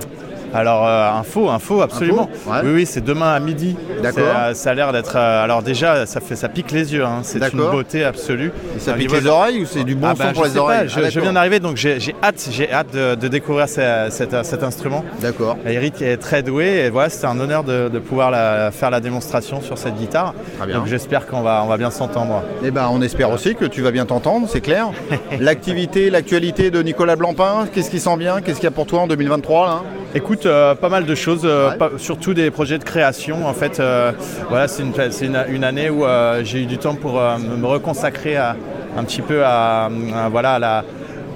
[0.52, 2.28] Alors, euh, info, info, absolument.
[2.32, 2.58] Info, ouais.
[2.64, 3.76] Oui, oui, c'est demain à midi.
[4.02, 4.22] D'accord.
[4.24, 5.14] C'est, euh, Ça a l'air d'être.
[5.16, 7.04] euh, alors, déjà, ça, fait, ça pique les yeux.
[7.04, 7.20] hein.
[7.22, 8.52] C'est une beauté absolue.
[8.76, 10.54] Et ça pique les oreilles ou c'est du bon Ah son bah, pour je les
[10.54, 13.68] pas, oreilles je, Ah, je viens d'arriver, donc j'ai hâte, j'ai hâte de, de découvrir
[13.68, 15.04] ce- cet, cet instrument.
[15.20, 15.56] D'accord.
[15.66, 19.00] Eric est très doué et voilà, c'était un honneur de, de pouvoir la- faire la
[19.00, 20.34] démonstration sur cette guitare.
[20.58, 20.78] Très bien.
[20.78, 22.42] Donc j'espère qu'on va, on va bien s'entendre.
[22.64, 24.88] Eh ben, on espère aussi que tu vas bien t'entendre, c'est clair.
[25.40, 28.40] L'activité, l'actualité de Nicolas Blancpain, qu'est-ce qui sent bien?
[28.40, 29.82] Qu'est-ce qu'il y a pour toi en 2023 là?
[30.14, 33.46] Écoute, euh, pas mal de choses, euh, pas- surtout des projets de création.
[33.46, 34.10] En fait, euh,
[34.48, 36.04] voilà, c'est une, c'est une- une année où
[36.42, 38.56] j'ai eu du temps pour me reconsacrer à-
[38.98, 40.84] un petit peu à, à- voilà, à la-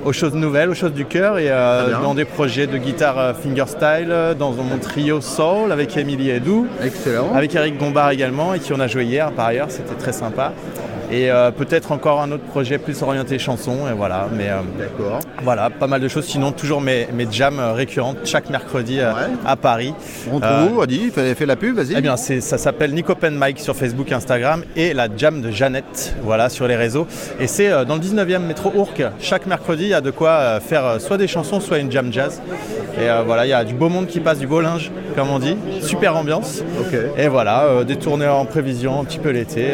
[0.05, 3.33] aux choses nouvelles, aux choses du cœur et euh, dans des projets de guitare euh,
[3.33, 7.33] fingerstyle, euh, dans mon trio soul avec Émilie Edou, Excellent.
[7.35, 10.53] avec Eric Gombard également et qui on a joué hier par ailleurs, c'était très sympa.
[11.11, 14.29] Et euh, peut-être encore un autre projet plus orienté chanson et voilà.
[14.33, 15.21] Mais euh, D'accord.
[15.43, 16.25] voilà, pas mal de choses.
[16.25, 19.05] Sinon, toujours mes, mes jams euh, récurrentes chaque mercredi Ouais.
[19.47, 19.95] à Paris.
[20.33, 21.95] On trouve Adi fais, fais la pub, vas-y.
[21.97, 25.51] Eh bien, c'est- ça s'appelle Nick Open Mic sur Facebook, Instagram et la jam de
[25.51, 27.07] Jeannette, voilà, sur les réseaux.
[27.41, 29.03] Et c'est dans le 19e métro Ourcq.
[29.21, 32.41] Chaque mercredi, il y a de quoi faire soit des chansons, soit une jam jazz.
[33.01, 35.39] Et voilà, il y a du beau monde qui passe, du beau linge, comme on
[35.39, 35.57] dit.
[35.81, 36.63] Super ambiance.
[37.19, 39.73] Et voilà, des tournées en prévision, un petit peu l'été.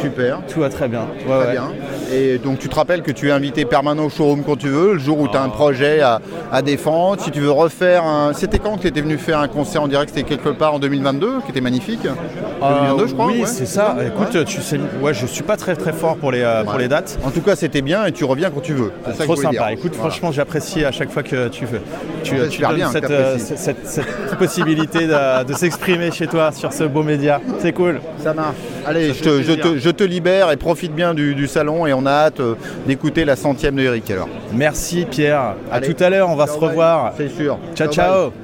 [0.00, 0.40] Super.
[0.48, 1.00] tout va très bien.
[1.26, 1.52] Ouais, Très ouais.
[1.52, 1.64] bien.
[2.12, 4.94] Et donc tu te rappelles que tu es invité permanent au showroom quand tu veux,
[4.94, 6.20] le jour où tu as un projet à,
[6.52, 7.22] à défendre.
[7.22, 8.32] Si tu veux refaire un.
[8.32, 10.12] C'était quand que tu étais venu faire un concert en direct?
[10.14, 13.26] C'était quelque part en 2022, qui était magnifique 2022, je crois.
[13.26, 13.46] Euh, Oui, ouais.
[13.46, 13.96] c'est ça.
[14.04, 16.88] Écoute, tu sais, ouais, je suis pas très très fort pour les, euh, pour les
[16.88, 17.18] dates.
[17.24, 18.92] En tout cas, c'était bien et tu reviens quand tu veux.
[19.06, 19.50] C'est ça Trop sympa.
[19.50, 19.68] dire.
[19.70, 20.10] Écoute, Voilà.
[20.10, 21.80] franchement, j'apprécie à chaque fois que tu veux.
[22.22, 24.06] Tu, tu donnes bien cette, euh, cette, cette-
[24.38, 27.40] possibilité de, de s'exprimer chez toi sur ce beau média.
[27.60, 28.00] C'est cool.
[28.22, 28.56] Ça marche.
[28.86, 31.92] Allez, je te, je, te, je te libère et profite bien du, du salon et
[31.92, 32.54] on a hâte euh,
[32.86, 34.28] d'écouter la centième de Eric alors.
[34.52, 35.54] Merci Pierre.
[35.72, 37.12] À tout à l'heure, on va Ciao, se revoir.
[37.16, 37.58] C'est sûr.
[37.74, 38.30] Ciao, ciao.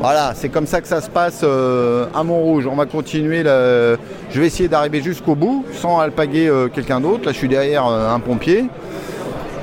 [0.00, 2.68] Voilà, c'est comme ça que ça se passe euh, à Montrouge.
[2.70, 3.42] On va continuer.
[3.42, 3.98] le-
[4.30, 7.26] Je vais essayer d'arriver jusqu'au bout sans alpaguer euh, quelqu'un d'autre.
[7.26, 8.66] Là, je suis derrière euh, un pompier.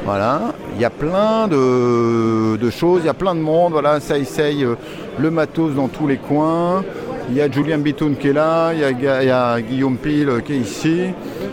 [0.03, 0.41] Voilà,
[0.75, 3.71] il y a plein de, de choses, il y a plein de monde.
[3.71, 4.75] Voilà, ça essaye euh,
[5.17, 6.83] le matos dans tous les coins.
[7.27, 10.57] Il y a Julien Bitoun qui est là, il y a, Guillaume Pile qui est
[10.57, 11.01] ici.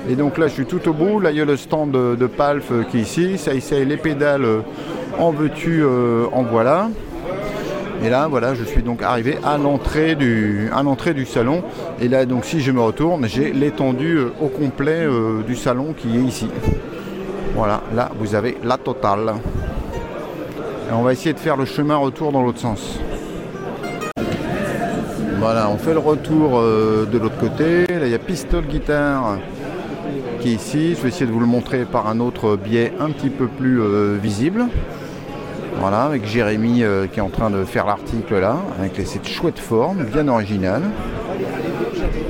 [0.09, 1.19] Et donc là, je suis tout au bout.
[1.19, 3.39] Là, il y a le stand de, Palf euh, qui est ici.
[3.39, 4.45] Ça essaye les pédales.
[4.45, 4.61] euh,
[5.19, 6.91] En veux-tu, euh, en voilà.
[8.05, 10.69] Et là, voilà, je suis donc arrivé à l'entrée du,
[11.25, 11.63] salon.
[12.01, 15.07] Et là, donc, si je me retourne, j'ai l'étendue au complet
[15.47, 16.49] du salon qui est ici.
[17.55, 19.35] Voilà, là, vous avez la totale.
[20.91, 22.99] Et on va essayer de faire le chemin retour dans l'autre sens.
[25.43, 27.89] Voilà, on fait le retour euh, de l'autre côté.
[27.89, 29.39] Là, il y a Pistol Guitare
[30.39, 30.95] qui est ici.
[30.95, 33.81] Je vais essayer de vous le montrer par un autre biais un petit peu plus
[33.81, 34.67] euh, visible.
[35.81, 39.59] Voilà, avec Jérémy euh, qui est en train de faire l'article là, avec cette chouette
[39.59, 40.83] forme, bien originale.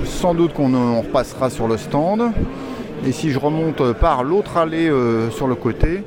[0.07, 2.23] Sans doute qu'on on repassera sur le stand.
[3.07, 4.91] Et si je remonte par l'autre allée
[5.33, 6.03] sur le côté,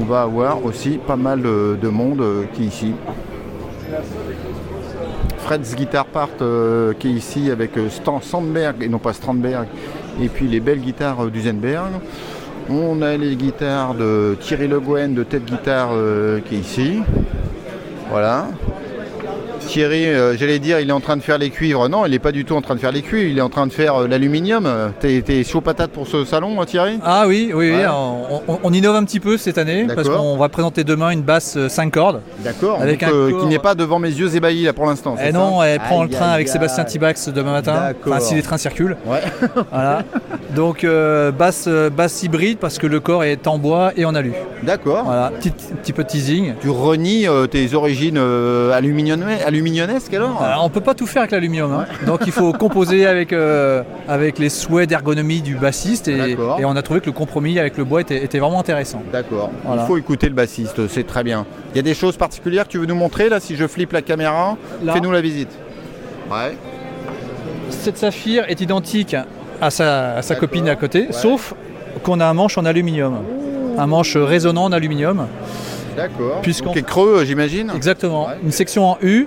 [0.00, 2.24] on va avoir aussi pas mal de, de monde
[2.54, 2.94] qui est ici.
[5.44, 9.66] Fred's Guitar Part euh, qui est ici avec euh, Stan Sandberg et non pas Strandberg
[10.18, 11.92] et puis les belles guitares euh, d'Usenberg.
[12.70, 15.90] On a les guitares de Thierry Le Guen de Tête Guitare
[16.48, 17.02] qui est ici.
[18.08, 18.46] Voilà.
[19.74, 21.88] Thierry, euh, j'allais dire, il est en train de faire les cuivres.
[21.88, 23.48] Non, il n'est pas du tout en train de faire les cuivres, il est en
[23.48, 24.68] train de faire euh, l'aluminium.
[25.00, 27.00] T'es t'es chaud patate pour ce salon, hein, Thierry?
[27.04, 27.86] Ah oui, oui, oui, Ouais.
[27.90, 30.20] on, on- on innove un petit peu cette année parce D'accord.
[30.22, 32.20] qu'on va présenter demain une basse 5 cordes.
[32.44, 32.80] D'accord.
[32.80, 35.16] Avec donc, un euh, corps- qui n'est pas devant mes yeux ébahis là pour l'instant.
[35.18, 35.38] c'est Et ça?
[35.38, 36.52] non, elle prend Aïe, le train aïe, avec aïe.
[36.52, 38.12] Sébastien Tibax demain matin, D'accord.
[38.12, 38.96] enfin si les trains circulent.
[39.06, 39.22] Ouais.
[39.72, 40.04] Voilà.
[40.54, 44.14] Donc euh, basse, euh, basse hybride parce que le corps est en bois et en
[44.14, 44.34] alu.
[44.62, 45.02] D'accord.
[45.04, 46.54] Voilà, petit, petit peu de teasing.
[46.60, 49.24] Tu renies euh, tes origines euh, aluminium-
[50.12, 51.86] alors Alors, on peut pas tout faire avec l'aluminium, hein.
[52.06, 56.82] donc il faut composer avec, euh, avec les souhaits d'ergonomie du bassiste et, on a
[56.82, 59.02] trouvé que le compromis avec le bois était, était vraiment intéressant.
[59.12, 59.50] D'accord.
[59.64, 59.82] Voilà.
[59.82, 61.46] Il faut écouter le bassiste, c'est très bien.
[61.72, 63.92] Il y a des choses particulières que tu veux nous montrer là si je flippe
[63.92, 64.56] la caméra.
[64.92, 65.50] Fais-nous la visite.
[66.30, 66.56] Ouais.
[67.70, 69.16] Cette saphir est identique
[69.60, 70.48] à sa, à sa D'accord.
[70.48, 71.12] copine à côté, Ouais.
[71.12, 71.54] sauf
[72.02, 73.18] qu'on a un manche en aluminium.
[73.78, 75.26] Un manche résonnant en aluminium.
[75.96, 76.40] D'accord.
[76.42, 78.26] Puisqu'on- est creux, euh, j'imagine Exactement.
[78.26, 78.34] Ouais.
[78.42, 79.26] Une section en U.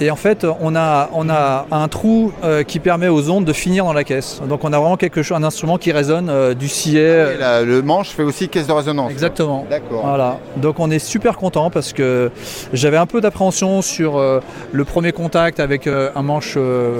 [0.00, 3.52] Et en fait, on a, on a un trou euh, qui permet aux ondes de
[3.52, 4.40] finir dans la caisse.
[4.48, 7.34] Donc on a vraiment quelque chose, un instrument qui résonne euh, du sillet.
[7.34, 9.10] Et là, le manche fait aussi caisse de résonance.
[9.10, 9.66] Exactement.
[9.68, 10.06] D'accord.
[10.06, 10.38] Voilà.
[10.56, 12.30] Donc on est super content parce que
[12.72, 14.40] j'avais un peu d'appréhension sur euh,
[14.72, 16.56] le premier contact avec un manche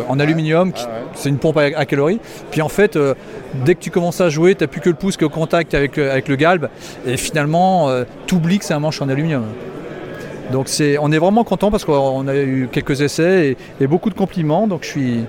[0.09, 0.69] en aluminium.
[0.71, 0.75] ouais.
[1.15, 2.21] C'est une pompe à, à calories.
[2.51, 2.99] Puis en fait,
[3.65, 5.31] dès que tu commences à jouer, tu n'as plus que le pouce qui est au
[5.31, 6.69] contact avec, euh, avec le galbe.
[7.07, 7.89] Et finalement,
[8.27, 9.45] tu oublies que c'est un manche en aluminium.
[10.53, 13.49] Donc c'est, on est vraiment content parce qu'on a eu quelques essais
[13.81, 14.69] et, et beaucoup de compliments.
[14.69, 15.25] Donc je suis,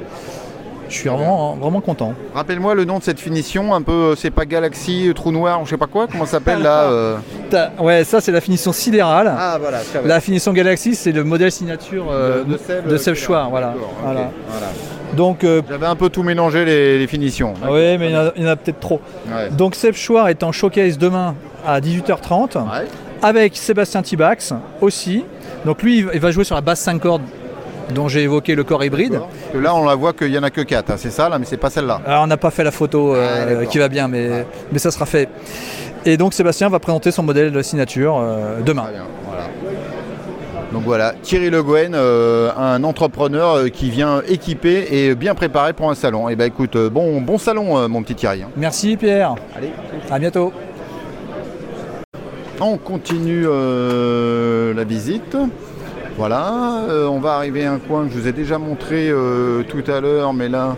[0.90, 2.14] je suis vraiment, vraiment content.
[2.34, 5.62] Rappelle-moi le nom de cette finition, un peu, euh, c'est pas Galaxy, euh, Trou Noir,
[5.66, 7.18] je sais pas quoi, comment ça s'appelle là euh
[7.80, 9.34] Ouais, ça c'est la finition sidérale.
[9.38, 9.80] Ah voilà.
[10.06, 13.20] La finition Galaxy, c'est le modèle signature euh, De- de Seb, de euh, Seb qui
[13.20, 13.26] est là.
[13.26, 13.68] Chouard, voilà.
[13.68, 14.32] D'accord, ok, voilà.
[14.50, 14.68] voilà.
[15.16, 17.54] Donc, euh, J'avais un peu tout mélangé les, les finitions.
[17.70, 19.02] oui, mais il y en a, il y en a peut-être trop.
[19.28, 19.50] Ouais.
[19.50, 21.36] Donc Seb Chouard est en showcase demain
[21.66, 22.86] à 18h30 Ouais.
[23.22, 25.24] avec Sébastien Tibax aussi.
[25.66, 27.22] Donc lui, il va jouer sur la basse 5 cordes
[27.96, 29.22] dont j'ai évoqué le corps hybride.
[29.54, 31.46] Que là, on la voit qu'il y en a que 4, c'est ça là, mais
[31.46, 32.02] c'est pas celle-là.
[32.06, 34.92] Alors on n'a pas fait la photo euh, Ah, qui va bien, mais, mais ça
[34.92, 35.30] sera fait.
[36.06, 38.84] Et donc Sébastien va présenter son modèle de signature euh, demain.
[38.84, 39.44] Très bien, voilà.
[40.78, 45.74] Donc voilà, Thierry Le Gouen, euh, un entrepreneur euh, qui vient équipé et bien préparé
[45.74, 46.30] pour un salon.
[46.30, 48.44] Et ben écoute, euh, bon, bon salon, mon petit Thierry.
[48.44, 48.50] hein.
[48.56, 49.34] Merci Pierre.
[49.56, 49.72] Allez.
[50.12, 50.54] À bientôt.
[52.62, 55.36] On continue euh, la visite.
[56.16, 59.64] Voilà, euh, on va arriver à un coin que je vous ai déjà montré euh,
[59.64, 60.76] tout à l'heure, mais là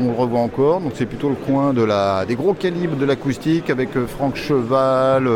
[0.00, 0.80] on le revoit encore.
[0.80, 5.28] Donc c'est plutôt le coin de la, des gros calibres de l'acoustique avec Franck Cheval,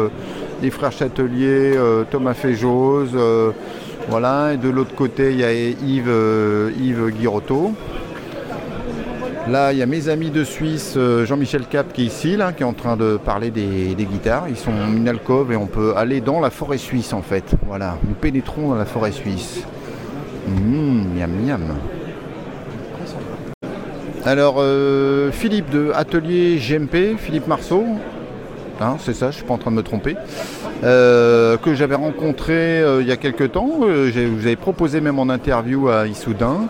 [0.63, 1.73] les frères Châtelier,
[2.13, 3.17] Thomas Féjose.
[4.09, 7.73] Voilà, et de l'autre côté il y a Yves, euh, Yves Guirotto.
[9.49, 12.55] Là, il y a mes amis de Suisse, euh, Jean-Michel Cap qui est ici, là,
[12.55, 14.49] qui est en train de parler des, guitares.
[14.49, 17.55] Ils sont une alcôve et on peut aller dans la forêt suisse en fait.
[17.67, 19.63] Voilà, nous pénétrons dans la forêt suisse.
[20.49, 21.75] Mmh, miam miam.
[24.25, 27.85] Alors, euh, Philippe de Atelier GMP, Philippe Marceau,
[28.81, 30.17] hein, c'est ça, je suis pas en train de me tromper,
[30.83, 33.71] euh, que j'avais rencontré euh, il y a quelques temps.
[33.83, 36.67] Euh, j'ai- vous avez proposé même en interview à Issoudun.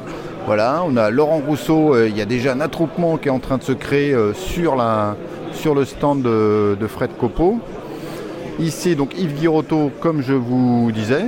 [0.47, 3.57] Voilà, on a Laurent Rousseau, il y a déjà un attroupement qui est en train
[3.57, 5.17] de se créer sur, la,
[5.53, 7.59] sur le stand de, de Fred Copeau.
[8.61, 11.25] Ici, donc Yves Guirotto, comme je vous disais.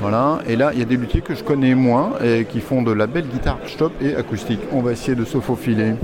[0.00, 2.82] Voilà, et là, il y a des luthiers que je connais moins et qui font
[2.82, 4.60] de la belle guitare stop et acoustique.
[4.72, 5.94] On va essayer de se faufiler.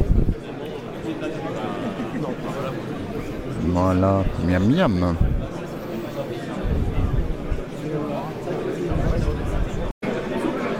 [3.82, 5.16] Voilà, miam miam.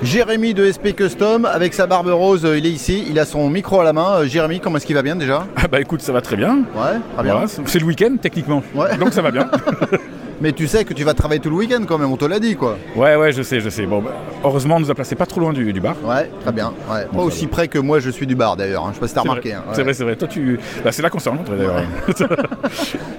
[0.03, 3.81] Jérémy de SP Custom avec sa barbe rose, il est ici, il a son micro
[3.81, 4.17] à la main.
[4.17, 5.47] Euh, Jérémy, comment est-ce qu'il va bien déjà?
[5.57, 6.57] Ah bah écoute, ça va très bien.
[6.75, 7.33] Ouais, très bien.
[7.33, 8.63] Voilà, c'est c'est le week-end techniquement.
[8.75, 8.97] Ouais.
[8.99, 9.51] Donc ça va bien.
[10.41, 12.39] Mais tu sais que tu vas travailler tout le week-end quand même, on te l'a
[12.41, 12.77] dit quoi.
[12.97, 13.85] ouais, ouais, je sais, je sais.
[13.87, 14.13] Bon, bah,
[14.45, 15.97] heureusement, on nous a placé pas trop loin du, du bar.
[16.05, 16.73] Ouais, très bien.
[16.91, 17.07] Ouais.
[17.13, 18.89] Pas aussi près que moi je suis du bar d'ailleurs, hein.
[18.91, 19.53] je sais pas si t'as remarqué.
[19.53, 19.63] hein.
[19.73, 20.17] c'est vrai, c'est vrai.
[20.17, 20.59] Toi, tu.
[20.85, 21.83] Bah, c'est là qu'on s'est rencontrés d'ailleurs.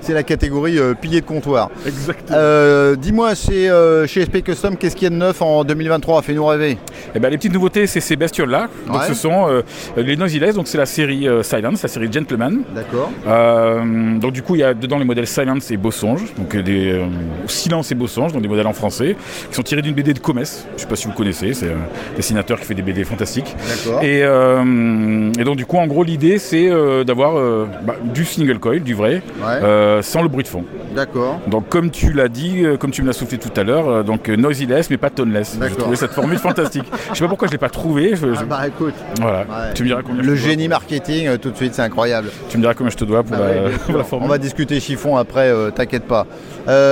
[0.01, 1.69] C'est la catégorie euh, pilier de comptoir.
[1.85, 2.37] Exactement.
[2.39, 6.21] Euh, Dis-moi, chez, euh, chez SP Custom, qu'est-ce qu'il y a de neuf en 2023
[6.23, 6.77] Fais-nous rêver.
[7.13, 8.67] Et ben, les petites nouveautés, c'est ces bestioles-là.
[8.87, 9.61] Donc ce sont euh,
[9.97, 12.63] les Noiseless, donc c'est la série euh, Silence, la série Gentleman.
[12.73, 13.11] D'accord.
[14.19, 16.99] Donc du coup, il y a dedans les modèles Silence et Bosonge, donc euh, des
[17.47, 19.15] Silence et Bosonge, donc des modèles en français,
[19.49, 20.65] qui sont tirés d'une BD de Comès.
[20.77, 23.55] Je sais pas si vous connaissez, c'est un dessinateur qui fait des BD fantastiques.
[24.01, 28.25] Et, euh, et donc du coup, en gros, l'idée, c'est euh, d'avoir euh, bah, du
[28.25, 29.47] single coil, du vrai, Ouais.
[29.63, 30.63] euh, sans le bruit de fond.
[30.95, 31.39] D'accord.
[31.47, 34.03] Donc comme tu l'as dit, euh, comme tu me l'as soufflé tout à l'heure, euh,
[34.03, 35.57] donc euh, noiseless mais pas toneless.
[35.61, 36.83] J'ai trouvé cette formule fantastique.
[37.11, 38.11] Je sais pas pourquoi je l'ai pas trouvé.
[38.15, 39.39] je- je- Ah bah écoute, Voilà.
[39.39, 39.73] ouais.
[39.73, 40.21] Tu me diras combien.
[40.23, 42.29] le génie marketing euh, tout de suite, c'est incroyable.
[42.49, 43.97] Tu me diras combien je te dois pour, Ah la, ouais, bien pour sûr.
[43.97, 44.27] la formule.
[44.27, 46.25] On va discuter chiffon après, euh, t'inquiète pas.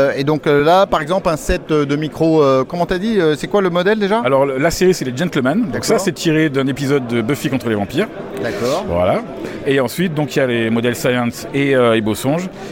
[0.10, 2.98] Euh, et donc euh, là, par exemple, un set euh, de micro, euh, comment t'as
[2.98, 4.20] dit C'est quoi le modèle déjà?
[4.20, 5.70] Alors la série c'est les Gentlemen.
[5.72, 8.08] Donc ça c'est tiré d'un épisode de Buffy contre les vampires.
[8.42, 8.86] D'accord.
[8.88, 9.22] Voilà.
[9.66, 12.00] Et ensuite donc il y a les modèles Science et, euh,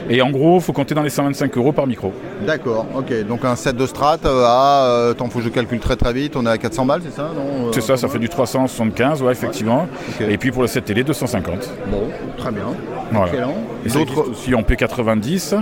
[0.09, 2.13] et en gros faut compter dans les 125 euros par micro.
[2.45, 3.25] D'accord, ok.
[3.27, 6.45] Donc un set de strat à, attends, faut que je calcule très très vite, on
[6.45, 7.29] est à 400 balles, c'est ça
[7.71, 9.87] C'est ça, ça fait du 375, ouais effectivement.
[10.19, 11.69] Et puis pour le set télé 250.
[11.91, 12.03] Bon,
[12.37, 12.67] très bien.
[13.11, 13.27] Voilà.
[13.31, 13.55] Excellent.
[13.85, 15.55] Existe aussi en P90.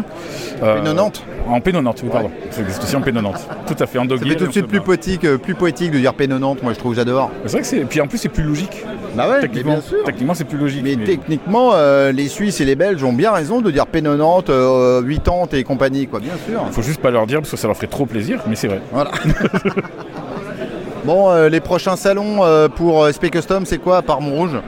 [0.63, 1.11] euh, P90
[1.47, 2.31] En P90, oui, pardon.
[2.49, 3.33] Ça existe aussi en P90.
[3.67, 4.29] Tout à fait, en doggy.
[4.29, 6.95] fait tout de suite plus poétique, euh, plus poétique de dire P90, moi je trouve,
[6.95, 7.29] j'adore.
[7.45, 7.79] C'est vrai que c'est.
[7.85, 8.83] Puis en plus, c'est plus logique.
[9.15, 10.03] Bah ouais, Techniquement, bien sûr.
[10.05, 10.81] techniquement c'est plus logique.
[10.83, 14.45] Mais mais- techniquement, euh, les Suisses et les Belges ont bien raison de dire P90,
[14.49, 16.61] euh, 80 et compagnie, quoi, bien sûr.
[16.71, 18.81] Faut juste pas leur dire parce que ça leur ferait trop plaisir, mais c'est vrai.
[18.91, 19.11] Voilà.
[21.05, 24.59] bon, euh, les prochains salons euh, pour euh, SP Custom, c'est quoi à part Montrouge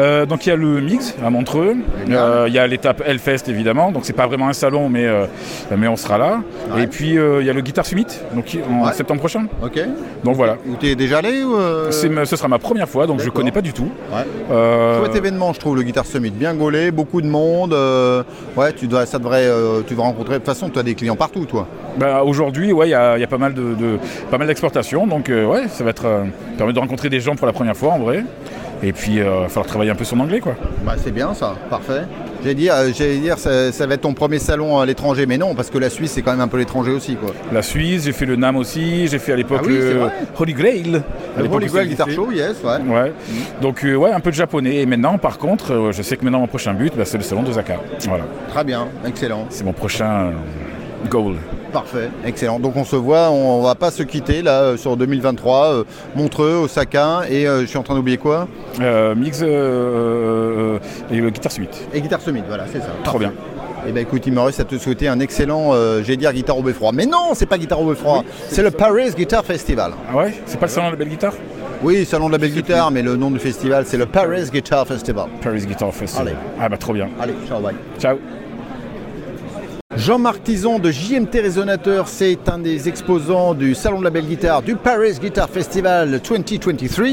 [0.00, 1.74] Euh, donc il y a le Mix à Montreux,
[2.06, 2.12] il
[2.52, 5.06] y a l'étape Hellfest évidemment, donc c'est pas vraiment un salon mais,
[5.76, 6.40] mais on sera là.
[6.72, 6.84] Ouais.
[6.84, 8.92] Et puis il y a le Guitar Summit, donc en Ouais.
[8.92, 9.46] septembre prochain.
[9.62, 9.80] Ok.
[10.24, 10.56] Donc voilà.
[10.68, 13.40] Où t'es déjà allé ou euh, ce sera ma première fois, donc je D'accord.
[13.40, 13.90] connais pas du tout.
[14.12, 14.98] Ouais.
[15.00, 16.30] Chouette événement, je trouve, le Guitar Summit.
[16.30, 17.74] Bien gaulé, beaucoup de monde.
[18.56, 19.48] ouais, tu dois, ça devrait,
[19.86, 20.34] tu vas rencontrer.
[20.34, 21.66] De toute façon, tu as des clients partout, toi.
[21.98, 23.98] Bah, Aujourd'hui, ouais, il y a, il y a pas mal de, de-
[24.30, 26.24] pas mal d'exportations, donc euh, ouais, ça va être euh,
[26.56, 28.24] permet de rencontrer des gens pour la première fois en vrai.
[28.80, 30.54] Et puis, il va falloir travailler un peu son anglais, quoi.
[30.86, 32.02] Bah, c'est bien ça, parfait.
[32.44, 32.92] J'allais dire, euh,
[33.36, 36.12] ça, ça va être ton premier salon à l'étranger, mais non, parce que la Suisse,
[36.12, 37.16] c'est quand même un peu l'étranger aussi.
[37.16, 37.30] Quoi.
[37.52, 40.00] La Suisse, j'ai fait le NAM aussi, j'ai fait à l'époque Ah oui, le.
[40.38, 41.02] Holy Grail.
[41.36, 42.08] à Le Holy Grail Guitar.
[42.08, 42.76] Show, yes, ouais.
[42.88, 43.12] Ouais.
[43.60, 44.76] Donc euh, ouais, un peu de japonais.
[44.76, 47.24] Et maintenant, par contre, euh, je sais que maintenant mon prochain but, bah, c'est le
[47.24, 47.78] salon d'Osaka.
[48.06, 48.22] Voilà.
[48.50, 49.46] Très bien, excellent.
[49.50, 50.30] C'est mon prochain euh,
[51.10, 51.36] goal.
[51.72, 52.58] Parfait, excellent.
[52.60, 55.84] Donc on se voit, on, on va pas se quitter là euh, sur 2023, euh,
[56.16, 58.48] Montreux, Osaka, et euh, je suis en train d'oublier quoi?
[59.16, 61.88] Mix et le Guitar Suite.
[61.92, 62.90] Et Guitar Summit, voilà, c'est ça.
[63.04, 63.32] Trop bien.
[63.86, 66.58] Eh ben écoute, il me reste à te souhaiter un excellent, euh, j'allais dire guitare
[66.58, 66.90] au beffroi.
[66.92, 69.92] Mais non, c'est pas guitare au beffroi, c'est le Paris Guitar Festival.
[70.12, 70.34] Ah ouais?
[70.46, 71.32] C'est pas le salon de la belle guitare?
[71.82, 74.86] Oui, salon de la belle guitare, mais le nom du festival, c'est le Paris Guitar
[74.86, 75.26] Festival.
[75.40, 76.28] Paris Guitar Festival.
[76.28, 76.36] Allez.
[76.60, 77.08] Ah bah trop bien.
[77.20, 77.76] Allez, ciao, bye.
[77.98, 78.18] Ciao.
[79.98, 84.60] Jean-Marc Tison de JMT Résonateur, c'est un des exposants du Salon de la Belle Guitare
[84.60, 87.04] du Paris Guitar Festival 2023.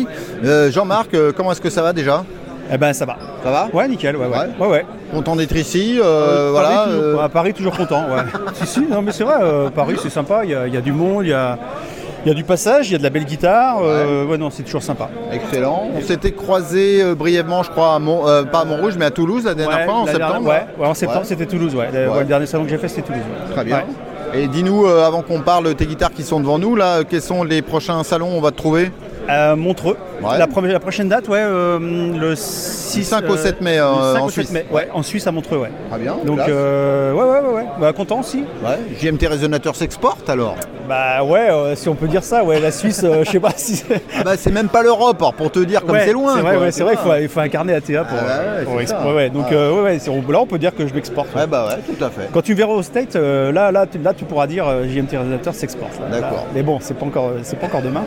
[0.44, 2.26] Euh, Jean-Marc, euh, comment est-ce que ça va déjà?
[2.70, 3.16] Eh ben ça va.
[3.42, 3.70] Ça va?
[3.72, 4.38] Ouais, nickel, ouais, ouais.
[4.60, 4.68] ouais.
[4.68, 4.86] ouais.
[5.10, 6.88] Content d'être ici, euh, voilà.
[6.92, 8.24] Toujours, à Paris, toujours content, ouais.
[8.56, 9.36] si, si, non mais c'est vrai,
[9.74, 11.58] Paris c'est sympa, il y, a- il y a du monde, il y a,
[12.26, 14.50] il y a du passage, il y a de la belle guitare, euh, ouais, non,
[14.50, 15.10] c'est toujours sympa.
[15.32, 15.90] Excellent.
[15.96, 19.46] On s'était croisé brièvement, je crois, à Mont- euh, pas à Montrouge, mais à Toulouse
[19.46, 20.54] la dernière fois, en septembre.
[20.82, 21.90] en septembre c'était Toulouse, ouais.
[21.94, 23.22] Le, dernier salon que j'ai fait c'était Toulouse.
[23.54, 23.84] Très bien.
[24.34, 27.22] Et dis-nous, euh, avant qu'on parle de tes guitares qui sont devant nous, là, quels
[27.22, 28.92] sont les prochains salons où on va te trouver?
[29.30, 29.98] Euh, Montreux.
[30.32, 30.38] Ouais.
[30.72, 31.80] La, prochaine date, ouais, euh,
[32.18, 34.52] le 6, 5 au 7 mai, le euh, 5 en au 7 Suisse.
[34.52, 35.72] mai, ouais, en Suisse à Montreux, ouais.
[35.90, 36.16] Très bien.
[36.26, 37.66] Donc, euh, ouais, ouais, ouais, ouais.
[37.80, 38.44] Bah, content aussi.
[38.64, 38.78] Ouais.
[39.00, 40.56] JMT Résonateur s'exporte alors
[40.88, 43.52] Bah, ouais, euh, si on peut dire ça, ouais, la Suisse, euh, je sais pas
[43.56, 44.02] si c'est.
[44.18, 46.36] Ah bah c'est même pas l'Europe, pour te dire comme c'est loin.
[46.36, 48.74] C'est vrai, quoi, c'est vrai, il faut, il faut incarner ATA pour, Ah ouais, pour
[48.78, 49.06] c'est expo- ça.
[49.08, 49.54] ouais, ouais, donc Ah.
[49.54, 51.34] euh, ouais, on- là on peut dire que je m'exporte.
[51.36, 52.30] Ouais, bah ouais, tout à fait.
[52.34, 55.12] Quand tu verras au State, euh, là, là, tu, là tu pourras dire euh, JMT
[55.18, 56.00] réalisateur s'exporte.
[56.12, 56.46] D'accord.
[56.54, 58.04] Mais bon, c'est pas encore, c'est pas encore demain.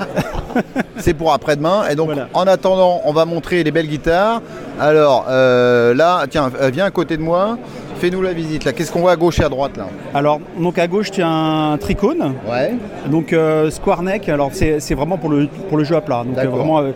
[0.99, 1.85] C'est pour après-demain.
[1.91, 2.29] Et donc, Voilà.
[2.35, 4.41] en attendant, on va montrer les belles guitares.
[4.81, 7.59] Alors, euh, là, tiens, euh, viens à côté de moi.
[7.97, 8.73] Fais-nous la visite, là.
[8.73, 11.29] Qu'est-ce qu'on voit à gauche et à droite, là Alors, donc à gauche, tu as
[11.29, 12.35] un tricône.
[12.49, 12.75] Ouais.
[13.11, 14.29] Donc euh, square neck.
[14.29, 16.23] Alors c'est vraiment pour le pour le jeu à plat.
[16.25, 16.57] Donc euh, D'accord.
[16.59, 16.93] vraiment euh,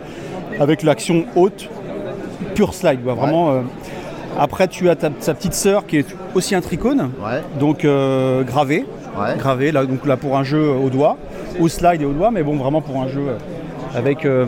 [0.59, 1.69] avec l'action haute,
[2.55, 3.01] pure slide.
[3.03, 3.63] Vraiment.
[4.39, 7.11] après, tu as ta, sa petite sœur qui est aussi un tricône.
[7.21, 7.41] Ouais.
[7.59, 8.85] Donc euh, gravé.
[9.15, 9.37] Ouais.
[9.37, 11.17] gravé là donc là pour un jeu au doigt
[11.59, 13.21] au slide et au doigt mais bon vraiment pour un jeu
[13.95, 14.47] avec euh,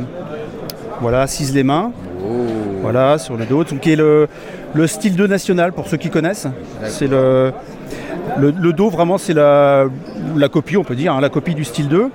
[1.02, 1.91] voilà ciselé main
[2.82, 4.28] voilà sur le dos donc qui est le,
[4.74, 6.48] le style 2 national pour ceux qui connaissent
[6.88, 7.52] c'est le,
[8.38, 9.86] le le dos vraiment c'est la,
[10.36, 12.10] la copie on peut dire hein, la copie du style 2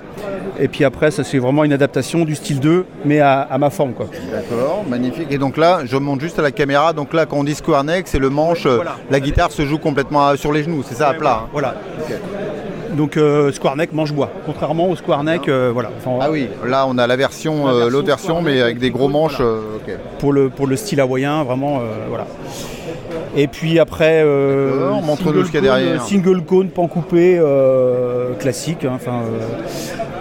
[0.59, 3.69] et puis après ça c'est vraiment une adaptation du style 2 mais à, à ma
[3.69, 5.27] forme quoi D'accord, magnifique.
[5.31, 6.93] Et donc là, je monte juste à la caméra.
[6.93, 8.65] Donc là, quand on dit square neck, c'est le manche.
[8.65, 8.95] euh, Voilà.
[9.09, 11.41] La guitare se joue complètement à- sur les genoux, c'est ça, à plat.
[11.43, 11.75] hein voilà
[12.95, 16.47] donc euh, square neck manche bois contrairement au square neck euh, voilà Enfin, Ah oui,
[16.65, 19.37] là, on a la version, euh, version l'autre version, mais avec des gros manches.
[19.39, 19.93] euh, ok.
[20.19, 22.27] pour le, pour le style hawaïen, vraiment, voilà.
[23.35, 26.01] Et puis après, montre-nous single ce qu'il y a derrière.
[26.03, 27.41] Single cone, pan coupé,
[28.39, 29.21] classique, hein, enfin,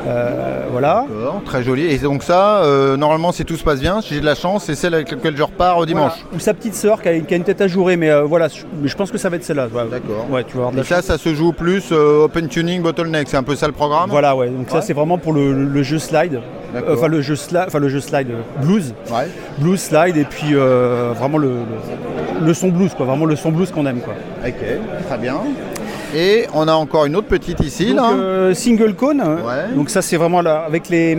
[0.06, 1.04] euh, voilà.
[1.44, 1.84] Très joli.
[1.86, 4.64] Et donc ça, euh, normalement, si tout se passe bien, si j'ai de la chance,
[4.64, 6.12] c'est celle avec laquelle je repars au dimanche.
[6.22, 6.36] Voilà.
[6.36, 8.62] Ou sa petite sœur qui a, qui a une tête ajourée, mais euh, voilà, je,
[8.80, 9.68] mais je pense que ça va être celle-là.
[9.72, 10.26] Ouais, D'accord.
[10.30, 13.28] Ouais, tu vas avoir de la Et ça, ça se joue plus open tuning, bottleneck.
[13.28, 14.48] C'est un peu ça le programme Voilà, ouais.
[14.48, 16.40] Donc ça, c'est vraiment pour le, le jeu slide.
[16.88, 18.28] Enfin, le jeu slide, enfin le jeu slide
[18.62, 19.26] blues, Ouais.
[19.58, 21.48] blues slide, et puis vraiment le,
[22.40, 23.06] le, le son blues, quoi.
[23.06, 24.14] Vraiment le son blues qu'on aime, quoi.
[24.46, 24.54] Ok,
[25.08, 25.36] très bien.
[26.14, 28.10] Et on a encore une autre petite ici, Donc, là.
[28.14, 29.20] euh, single cone.
[29.20, 29.74] Ouais.
[29.76, 31.16] Donc ça c'est vraiment là, avec les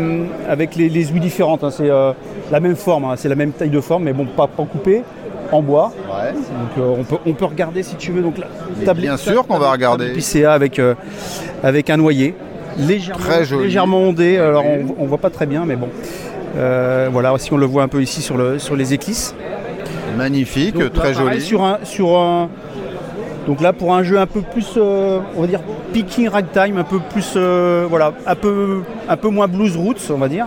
[0.50, 1.64] avec les, les ouïes différentes.
[1.64, 1.72] hein.
[1.72, 2.12] C'est euh,
[2.52, 3.14] la même forme, hein.
[3.16, 5.04] c'est la même taille de forme, mais bon pas, pas coupé,
[5.52, 5.94] en bois.
[6.08, 6.34] Ouais.
[6.34, 8.22] Donc euh, on peut on peut regarder si tu veux.
[8.22, 8.48] Donc la
[8.86, 10.12] Mais bien sûr qu'on va regarder.
[10.12, 10.82] PCA avec
[11.64, 12.36] avec un noyer
[12.78, 13.66] légèrement Très joli.
[13.66, 14.38] légèrement ondé.
[14.38, 15.88] Alors on, on voit pas très bien, mais bon.
[17.12, 19.34] Voilà, si on le voit un peu ici sur le sur les éclisses.
[20.18, 21.42] Magnifique, Donc, très là, pareil, joli.
[21.42, 22.50] Sur un, sur un-
[23.48, 25.62] donc là, pour un jeu un peu plus, euh, on va dire,
[25.94, 30.18] picking ragtime, un peu plus, euh, voilà, un peu, un peu moins blues roots, on
[30.18, 30.46] va dire.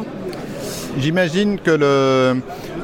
[0.98, 2.40] J'imagine que le,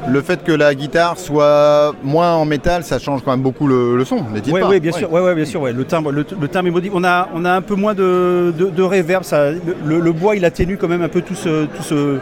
[0.09, 3.95] le fait que la guitare soit moins en métal, ça change quand même beaucoup le,
[3.95, 4.17] le son.
[4.51, 4.79] Oui, pas.
[4.79, 5.71] bien sûr, ouais, ouais, bien sûr, ouais.
[5.71, 6.97] Le timbre, le, le timbre est modifié.
[6.97, 9.23] On a, on a un peu moins de, de, de reverb.
[9.23, 12.17] Ça, le, le bois, il atténue quand même un peu tout ce, tout ce,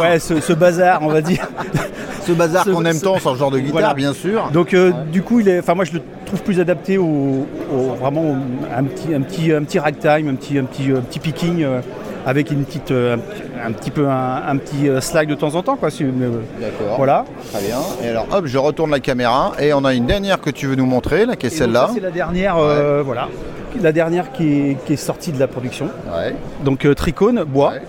[0.00, 1.46] Ouais, ce, ce bazar, on va dire.
[2.26, 3.94] ce bazar qu'on aime tant sur ce genre de guitare, Voilà.
[3.94, 4.50] bien sûr.
[4.52, 7.04] Donc euh, du coup, il est, enfin moi je le trouve plus adapté au,
[7.72, 8.36] au- vraiment au-
[8.76, 11.80] un petit, un petit, un petit ragtime, un petit, un petit, euh, petit picking euh,
[12.24, 15.54] avec une petite, euh, un, petit- un petit peu un, un petit slide de temps
[15.56, 15.90] en temps quoi.
[16.60, 16.96] D'accord.
[16.96, 17.24] Voilà.
[17.52, 17.78] Très bien.
[18.04, 20.76] Et alors, hop, je retourne la caméra et on a une dernière que tu veux
[20.76, 21.90] nous montrer, là, qui est celle-là.
[21.92, 22.56] C'est la dernière,
[23.04, 23.28] voilà,
[23.80, 25.86] la dernière qui est, qui est sortie de la production.
[26.16, 26.34] Ouais.
[26.64, 27.70] Donc tricône, bois.
[27.72, 27.82] Ouais.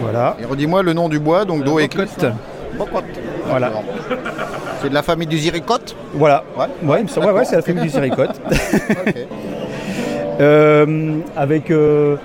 [0.00, 0.36] Voilà.
[0.40, 1.88] Et redis-moi le nom du bois, donc dos et.
[2.76, 3.04] Bocotte.
[3.46, 3.72] Voilà.
[4.80, 6.44] C'est de la famille du ziricote Voilà.
[6.56, 7.04] Ouais.
[7.08, 8.40] C'est la famille du ziricote.
[10.40, 12.16] Euh, avec euh,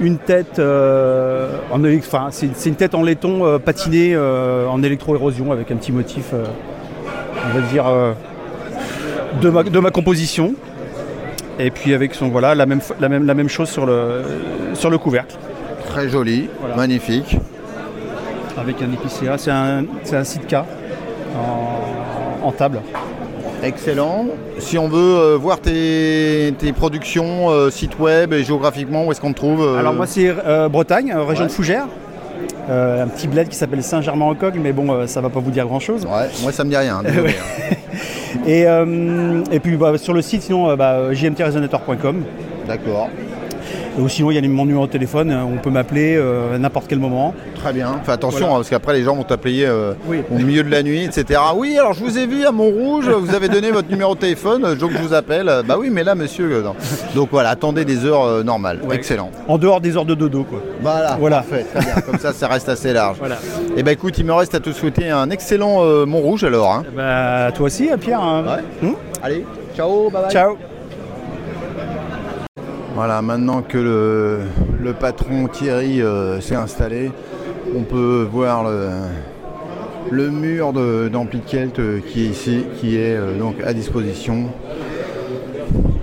[0.00, 5.76] une tête euh, en enfin, c'est une tête en laiton patinée en électro-érosion avec un
[5.76, 7.86] petit motif, on va dire,
[9.40, 10.52] de, ma, de ma composition.
[11.58, 14.22] Et puis avec son voilà la même, la même, la même chose sur le,
[14.74, 15.34] sur le couvercle.
[15.98, 16.76] Très joli, Voilà.
[16.76, 17.36] magnifique.
[18.56, 20.64] Avec un épicéa, c'est un, c'est un sitka
[21.36, 22.78] en, en table.
[23.64, 24.26] Excellent.
[24.60, 29.20] Si on veut euh, voir tes, tes productions, euh, site web et géographiquement, où est-ce
[29.20, 30.32] qu'on te trouve euh, Alors moi c'est
[30.70, 31.48] Bretagne, région Ouais.
[31.48, 31.86] de Fougères.
[32.70, 36.04] Un petit bled qui s'appelle Saint-Germain-en-Cogne, mais bon, ça va pas vous dire grand-chose.
[36.04, 37.02] Ouais, moi ça me dit rien.
[38.46, 38.62] Et,
[39.50, 42.22] et puis bah, sur le site, sinon, bah, jmtresonator.com.
[42.68, 43.08] D'accord.
[43.98, 46.58] Ou sinon, il y a mon numéro de téléphone, euh, on peut m'appeler euh, à
[46.58, 47.34] n'importe quel moment.
[47.56, 48.00] Très bien.
[48.04, 48.52] Fais attention, Voilà.
[48.54, 50.22] hein, parce qu'après les gens vont t'appeler euh, Oui.
[50.30, 51.40] au milieu de la nuit, etc.
[51.56, 54.74] Oui, alors je vous ai vu à Montrouge, vous avez donné votre numéro de téléphone,
[54.76, 55.50] donc je vous appelle.
[55.66, 56.62] Bah oui, mais là, monsieur.
[56.62, 56.74] non.
[57.14, 58.80] Donc voilà, attendez des heures euh, normales.
[58.84, 58.94] Ouais.
[58.94, 59.30] Excellent.
[59.48, 60.60] En dehors des heures de dodo, quoi.
[60.80, 61.36] Voilà, Voilà.
[61.38, 61.94] parfait, très bien.
[62.02, 63.16] Comme ça, ça reste assez large.
[63.18, 63.38] Voilà.
[63.76, 66.70] Et ben écoute, il me reste à te souhaiter un excellent Montrouge alors.
[66.72, 66.84] hein.
[66.96, 68.20] Bah, toi aussi, hein, Pierre.
[68.22, 68.44] hein.
[68.82, 68.88] Ouais.
[68.88, 69.44] Hmm Allez,
[69.76, 70.30] ciao, bye bye.
[70.30, 70.56] Ciao.
[72.98, 77.12] Voilà, maintenant que le, patron Thierry euh, s'est installé,
[77.76, 78.68] on peut voir
[80.10, 84.46] le, mur de- d'ampli Kelt euh, qui est ici, qui est euh, donc à disposition.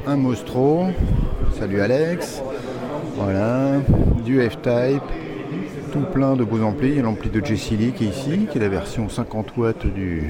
[0.07, 0.85] Un Mostro,
[1.59, 2.41] salut Alex,
[3.17, 3.71] voilà,
[4.23, 5.03] du F-Type,
[5.91, 6.91] tout plein de beaux amplis.
[6.91, 9.57] Il y a l'ampli de Jessie Lee qui est ici, qui est la version 50
[9.57, 10.29] watts du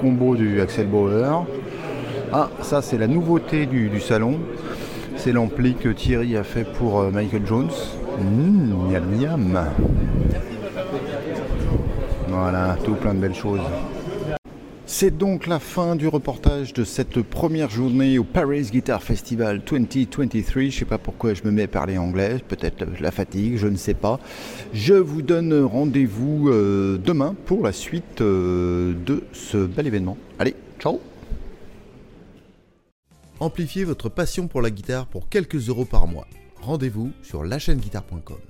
[0.00, 1.44] combo du Axel Bauer.
[2.32, 4.40] Ah, ça c'est la nouveauté du salon.
[5.22, 7.68] C'est l'ampli que Thierry a fait pour euh, Michael Jones.
[8.18, 9.66] Mmh, miam miam.
[12.28, 13.60] Voilà, tout plein de belles choses.
[14.86, 20.62] C'est donc la fin du reportage de cette première journée au Paris Guitar Festival 2023.
[20.64, 23.76] Je sais pas pourquoi je me mets à parler anglais, peut-être la fatigue, je ne
[23.76, 24.20] sais pas.
[24.72, 30.16] Je vous donne rendez-vous euh, demain pour la suite euh, de ce bel événement.
[30.38, 30.98] Allez, ciao
[33.40, 36.26] Amplifiez votre passion pour la guitare pour quelques euros par mois.
[36.60, 38.49] Rendez-vous sur lachaîneguitare.com.